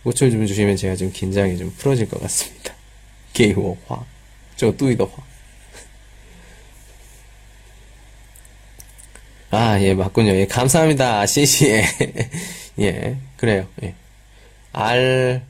[0.03, 2.73] 꽃을 좀 주시면 제가 좀 긴장이 좀 풀어질 것 같습니다.
[3.31, 4.03] 개요 화.
[4.57, 5.23] 저 뚜이더 화.
[9.52, 10.30] 아, 예, 맞군요.
[10.30, 11.26] 예, 감사합니다.
[11.26, 11.82] CC에.
[11.82, 11.84] 예.
[12.80, 13.66] 예, 그래요.
[13.82, 13.94] 예.
[14.72, 15.46] 알,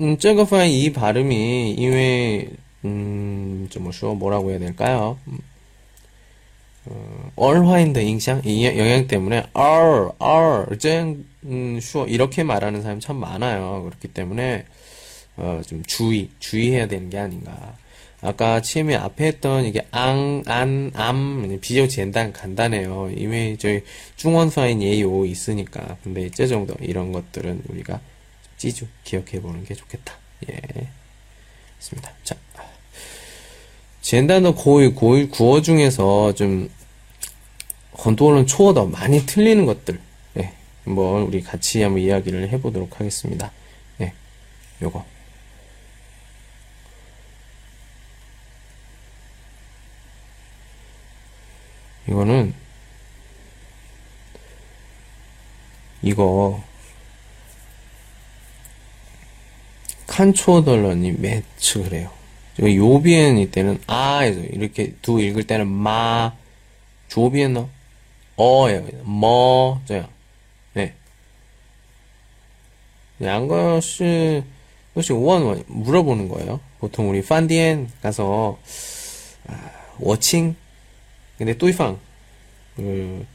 [0.00, 2.48] 음, 쨍거파의 이 발음이, 이외,
[2.84, 5.18] 음, 좀 뭐 쉬워, 뭐라고 해야 될까요?
[5.28, 5.38] 음,
[6.86, 12.06] 어, 얼화인드 인샹 이 영향 때문에, 얼, 얼, 쨍, 음, 쉬워.
[12.06, 13.82] 이렇게 말하는 사람 참 많아요.
[13.84, 14.64] 그렇기 때문에,
[15.38, 17.76] 어, 좀 주의, 주의해야 되는 게 아닌가.
[18.22, 23.12] 아까 치음이 앞에 했던 이게 앙, 안, 암, 비교 젠단 간단해요.
[23.16, 23.82] 이미 저희
[24.16, 25.96] 중원서인 예요 있으니까.
[26.02, 28.00] 근데 이제 정도 이런 것들은 우리가
[28.58, 30.14] 찌주 기억해 보는 게 좋겠다.
[30.50, 30.88] 예.
[31.78, 32.12] 있습니다.
[32.24, 32.36] 자.
[34.02, 36.70] 젠단어 고의, 고의 구어 중에서 좀
[37.92, 39.98] 건도어는 초어도 많이 틀리는 것들.
[40.38, 40.52] 예.
[40.84, 43.50] 한번 우리 같이 한번 이야기를 해보도록 하겠습니다.
[44.02, 44.12] 예.
[44.82, 45.19] 요거.
[52.10, 52.52] 이거는,
[56.02, 56.62] 이거,
[60.08, 62.10] 칸초덜러니 매츠 그래요.
[62.58, 66.34] 요비엔이 때는 아에서 이렇게 두 읽을 때는 마,
[67.08, 67.68] 조비엔너
[68.36, 68.82] 어예요.
[69.04, 70.08] 뭐, 저요.
[70.74, 70.94] 네.
[73.22, 74.42] 양것이,
[74.94, 76.58] 것이 원 물어보는 거예요.
[76.80, 78.58] 보통 우리 판디엔 가서,
[79.46, 80.56] 아, 워칭,
[81.39, 81.99] 근데 또이팡,
[82.75, 83.25] 그,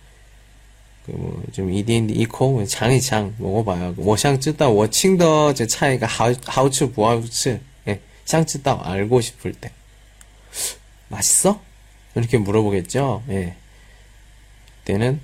[1.06, 3.94] 그, 뭐, 좀, 이디인디, 이코, 장이 장, 먹어봐요.
[3.98, 9.70] 我想知道, 워칭더, 제 차이가, 하우, 하우츠, 부하우츠, 예, 想知道, 알고 싶을 때.
[11.08, 11.60] 맛있어?
[12.14, 13.22] 이렇게 물어보겠죠?
[13.30, 13.56] 예.
[14.84, 15.20] 때는,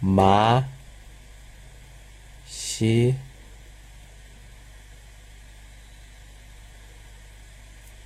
[0.00, 0.66] 마,
[2.48, 3.14] 시,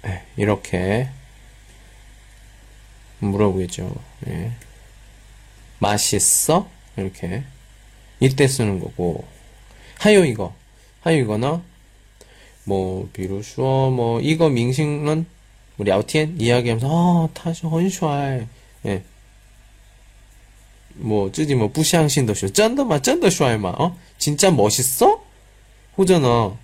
[0.06, 1.08] 예, 이렇게
[3.19, 3.95] 물어보겠죠.
[4.27, 4.51] 예.
[5.79, 6.67] 맛있어?
[6.97, 7.43] 이렇게.
[8.19, 9.25] 이때 쓰는 거고.
[9.99, 10.53] 하요 이거.
[11.01, 11.61] 하요 이거나,
[12.65, 15.25] 뭐, 비로슈어, 뭐, 이거 밍싱은,
[15.77, 18.47] 우리 아우티엔 이야기하면서, 아, 다시 헌슈알.
[18.85, 19.03] 예.
[20.95, 22.51] 뭐, 쯔지 뭐, 부샹신더슈.
[22.53, 23.69] 짠더마, 짠더슈알마.
[23.69, 23.97] 어?
[24.17, 25.23] 진짜 멋있어?
[25.97, 26.57] 호전어.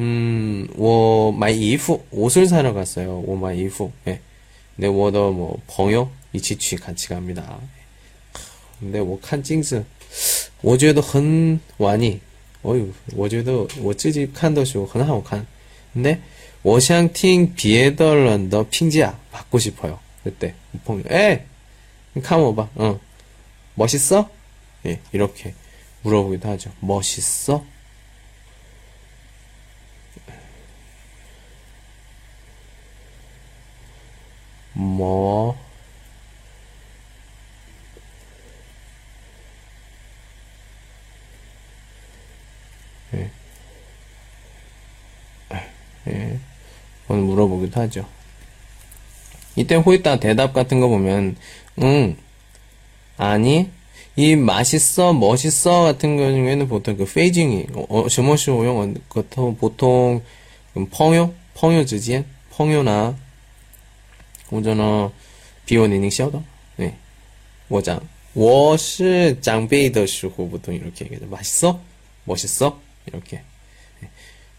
[0.00, 2.04] 음, 我, 买衣服.
[2.10, 3.22] 옷을 사러 갔어요.
[3.24, 3.90] 워, 마이 이프.
[4.08, 4.20] 예.
[4.77, 7.59] 근데 我的뭐 朋友 이치 취 같이 갑니다.
[8.79, 9.83] 근데 我看镜子
[10.61, 12.19] 我觉得很完你
[12.63, 15.45] 어유, 我觉得我自己看的时候很好看
[15.93, 16.17] 근데
[16.63, 19.99] 我想听别的人的评价 받고 싶어요.
[20.23, 20.53] 그때
[20.85, 21.41] 朋友 에,
[22.21, 22.99] 看我吧, 응,
[23.75, 24.29] 멋있어?
[24.85, 25.53] 예, 이렇게
[26.03, 26.71] 물어보기도 하죠.
[26.79, 27.65] 멋있어?
[34.78, 35.56] 뭐?
[43.14, 43.30] 예.
[46.06, 46.12] 예.
[46.12, 46.38] more
[47.08, 48.06] 그건 물어보기도 하죠.
[49.56, 51.36] 이때 호이따 대답 같은 거 보면
[51.82, 52.16] 응,
[53.16, 53.70] 아니,
[54.14, 60.22] 이 맛있어, 멋있어 같은 경우에는 보통 그 페이징이 어, 저머시 오용 같은 보통
[60.74, 62.24] 그 펑요, 펑요 주지엔?
[62.52, 63.16] 펑요나,
[64.49, 65.11] 或者呢，
[65.65, 66.41] 比我年龄小的，
[66.77, 66.93] 네
[67.67, 68.01] 我长，
[68.33, 71.27] 我是长辈的时候보통 이렇게 얘기하죠.
[71.27, 71.79] 맛있어?
[72.25, 72.79] 멋있어?
[73.05, 73.41] 이렇게.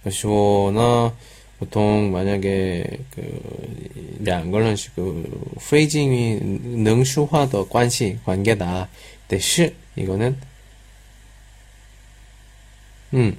[0.03, 1.15] 그래서 나
[1.59, 6.39] 보통 만약에 그两个人是그非经于
[6.83, 8.89] 能说话的关系관계다
[9.29, 10.37] 但是 이거는
[13.15, 13.37] 음,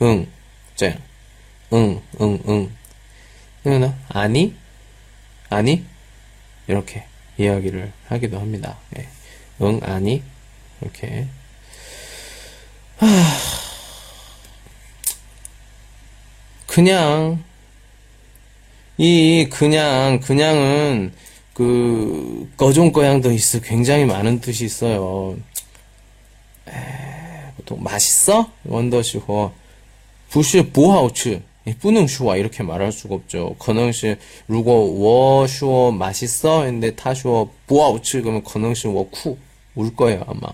[0.00, 0.26] 응,
[0.76, 0.96] 这样,
[1.72, 2.70] 응, 응, 응.
[3.64, 4.54] 이거는 아니,
[5.49, 5.85] 아니,
[6.67, 7.05] 이렇게
[7.37, 8.77] 이야기를 하기도 합니다.
[8.97, 9.07] 예.
[9.61, 10.23] 응, 아니,
[10.81, 11.27] 이렇게.
[12.97, 13.07] 하...
[16.67, 17.43] 그냥,
[18.97, 21.13] 이, 그냥, 그냥은,
[21.53, 23.59] 그, 거종거양도 있어.
[23.61, 25.37] 굉장히 많은 뜻이 있어요.
[26.67, 26.73] 에,
[27.55, 28.51] 보통, 맛있어?
[28.65, 29.53] 원더시호.
[30.29, 31.41] 부시, 보하우츠.
[31.73, 33.55] 뿌능슈와 이렇게 말할 수가 없죠.
[33.57, 39.37] 거능시 루고 워슈어 맛있어 근데 타슈어 보아우츠 그러면 거능시 워쿠
[39.75, 40.47] 울 거예요 아마.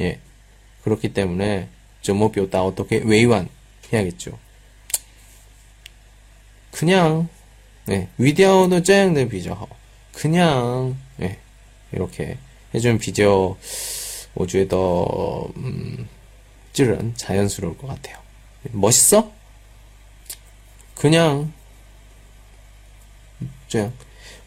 [0.00, 0.18] 예
[0.82, 1.68] 그렇기 때문에
[2.02, 3.48] 저모비오다 어떻게 외환
[3.92, 4.38] 해야겠죠.
[6.72, 7.28] 그냥
[7.88, 7.92] 예.
[7.92, 9.66] 네 위디아오도 짜양된 비저하
[10.12, 11.38] 그냥 네,
[11.92, 12.38] 이렇게
[12.74, 13.56] 해준 비디오
[14.34, 16.08] 오주에 더 음,
[16.72, 18.18] 찌른 자연스러울 것 같아요.
[18.70, 19.30] 멋있어?
[21.01, 21.51] 그냥
[23.67, 23.91] 这样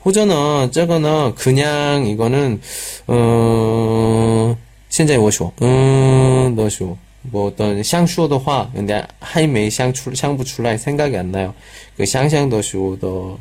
[0.04, 2.60] 호전어 저거는 그냥 이거는
[3.06, 4.56] 어
[4.88, 11.54] 现在我说嗯너说뭐 어떤 想说的话 근데 还没想出想不出来 생각이 안 나요.
[11.96, 13.38] 그 상상도 说的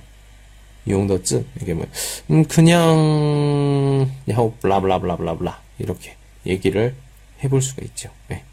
[0.86, 1.88] 用的字 이게 뭐
[2.30, 6.16] 음, 그냥 然后 블라블라블라블라블라 이렇게
[6.46, 6.94] 얘기를
[7.44, 8.10] 해볼 수가 있죠.
[8.28, 8.44] 네.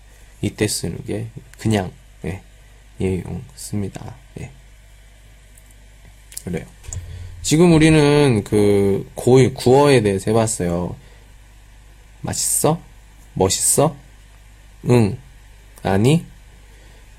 [0.43, 1.27] 이때 쓰는 게
[1.59, 1.91] 그냥
[2.23, 2.41] 네.
[3.01, 4.15] 예용 씁니다.
[6.48, 6.52] 예.
[6.52, 6.66] 그래요.
[7.42, 10.96] 지금 우리는 그 고의 구어에 대해서 해봤어요.
[12.22, 12.80] 맛있어?
[13.34, 13.96] 멋있어?
[14.90, 15.18] 응.
[15.84, 16.24] 아니?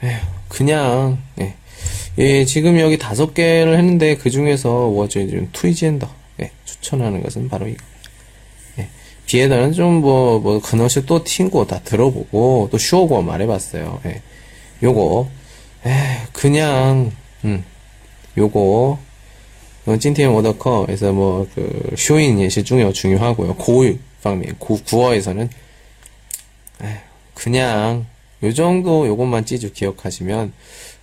[0.03, 0.18] 에휴,
[0.49, 1.55] 그냥, 예.
[2.18, 6.09] 예, 지금 여기 다섯 개를 했는데 그 중에서 워저 좀 투이지엔더
[6.41, 7.83] 예, 추천하는 것은 바로 이거.
[8.79, 8.89] 예,
[9.27, 14.01] 비에다는 좀뭐 뭐 그것이 또 튕고 다 들어보고 또 쇼고 말해봤어요.
[14.07, 14.20] 예,
[14.83, 15.31] 요거
[15.87, 15.91] 에
[16.33, 17.12] 그냥
[17.45, 17.64] 음
[18.37, 18.99] 요거
[19.86, 23.56] 어, 今天我的课 에서 뭐그 쇼인 예시 중요 중요하고요.
[23.56, 25.50] 고유 방면 구, 구어에서는
[26.84, 26.98] 에휴,
[27.34, 28.06] 그냥
[28.43, 30.54] 요 정도 요것만 찌주 기억하시면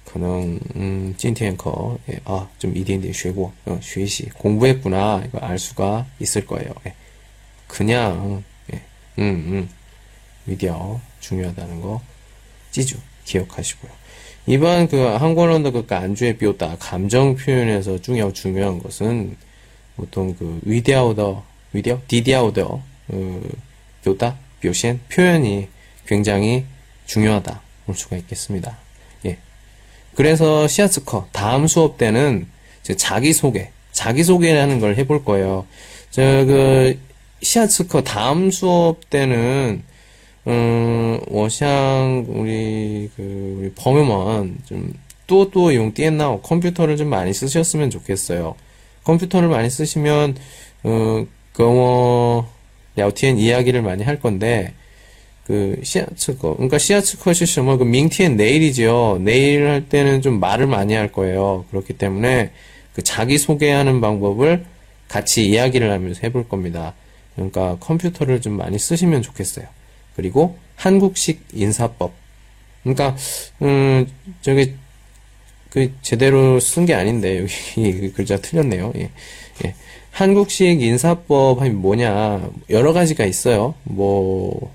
[0.05, 6.73] 可能 음, 今天课 예, 아, 좀一点点学过 어, 学习 공부했구나 이거 알 수가 있을 거예요.
[6.87, 6.95] 예.
[7.67, 8.77] 그냥 예,
[9.19, 9.71] 음, 음,
[10.45, 12.03] 미디어 중요하다는 거
[12.71, 13.91] 찌주 기억하시고요.
[14.50, 19.38] 이번 그 한국어론도 그 안주의 뼈다 감정 표현에서 중요 중요한 것은
[19.96, 22.82] 보통 그 위디아우더 위디어 디디아우더
[23.12, 23.50] 그
[24.04, 25.68] 뼈다 표현 표현이
[26.08, 26.66] 굉장히
[27.06, 28.76] 중요하다 볼 수가 있겠습니다.
[29.28, 29.38] 예.
[30.16, 32.48] 그래서 시아츠커 다음 수업 때는
[32.82, 35.68] 이제 자기 소개 자기 소개라는 걸 해볼 거예요.
[36.10, 37.00] 저그
[37.44, 39.84] 시아츠커 다음 수업 때는
[40.49, 48.55] 음, 我想 우리 그 우리 범유먼 좀 또 또 용电脑 컴퓨터를 좀 많이 쓰셨으면 좋겠어요.
[49.05, 50.37] 컴퓨터를 많이 쓰시면
[50.85, 52.47] 어, 그뭐
[52.97, 54.75] 聊天 이야기를 많이 할 건데
[55.47, 59.19] 그 시아츠커 그러니까 시아츠커시什么그明天 내일이죠.
[59.23, 61.65] 내일 할 때는 좀 말을 많이 할 거예요.
[61.71, 62.51] 그렇기 때문에
[62.95, 64.65] 그 자기 소개하는 방법을
[65.09, 66.95] 같이 이야기를 하면서 해볼 겁니다.
[67.35, 69.67] 그러니까 컴퓨터를 좀 많이 쓰시면 좋겠어요.
[70.16, 72.14] 그리고 한국식 인사법.
[72.84, 73.16] 그러니까
[73.62, 74.08] 음
[74.42, 74.76] 저기
[75.70, 78.94] 그 제대로 쓴 게 아닌데 여기 글자 틀렸네요.
[78.98, 79.10] 예.
[79.66, 79.76] 예.
[80.12, 83.76] 한국식 인사법이 뭐냐 여러 가지가 있어요.
[83.84, 84.74] 뭐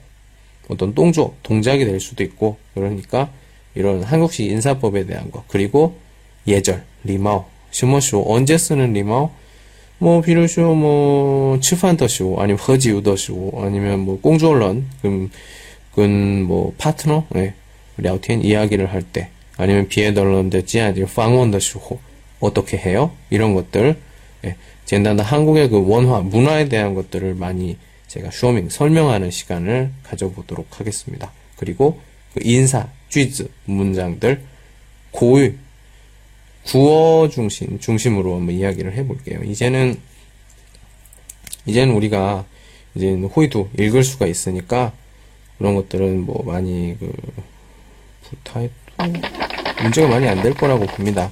[0.68, 3.30] 어떤 동조 동작이 될 수도 있고 그러니까
[3.74, 5.96] 이런 한국식 인사법에 대한 거 그리고
[6.46, 9.30] 예절 礼貌 什么时候 언제 쓰는 礼貌
[10.04, 14.84] 뭐 比如说 뭐 吃饭的时候 아니면 喝酒的时候 아니면 뭐 工作人
[15.94, 17.54] 그뭐 파트너 예.
[17.96, 21.98] 聊天 이야기를 할 때 아니면 别的人的家 아니면 访问的时候
[22.40, 23.12] 어떻게 해요?
[23.30, 23.96] 이런 것들
[24.44, 24.56] 예.
[24.84, 31.32] 简单的 한국의 그 文化 문화에 대한 것들을 많이 제가 说明 설명하는 시간을 가져보도록 하겠습니다.
[31.56, 31.98] 그리고
[32.34, 34.42] 그 인사, 쥐즈 문장들
[35.12, 35.54] 고유
[36.66, 39.42] 구어 중심 중심으로 한번 이야기를 해볼게요.
[39.44, 39.98] 이제는
[41.66, 42.44] 이제는 우리가
[42.94, 44.92] 이제 호이도 읽을 수가 있으니까
[45.58, 47.12] 그런 것들은 뭐 많이 그
[48.22, 48.74] 부타입도
[49.82, 51.30] 문제가 많이 안 될 거라고 봅니다.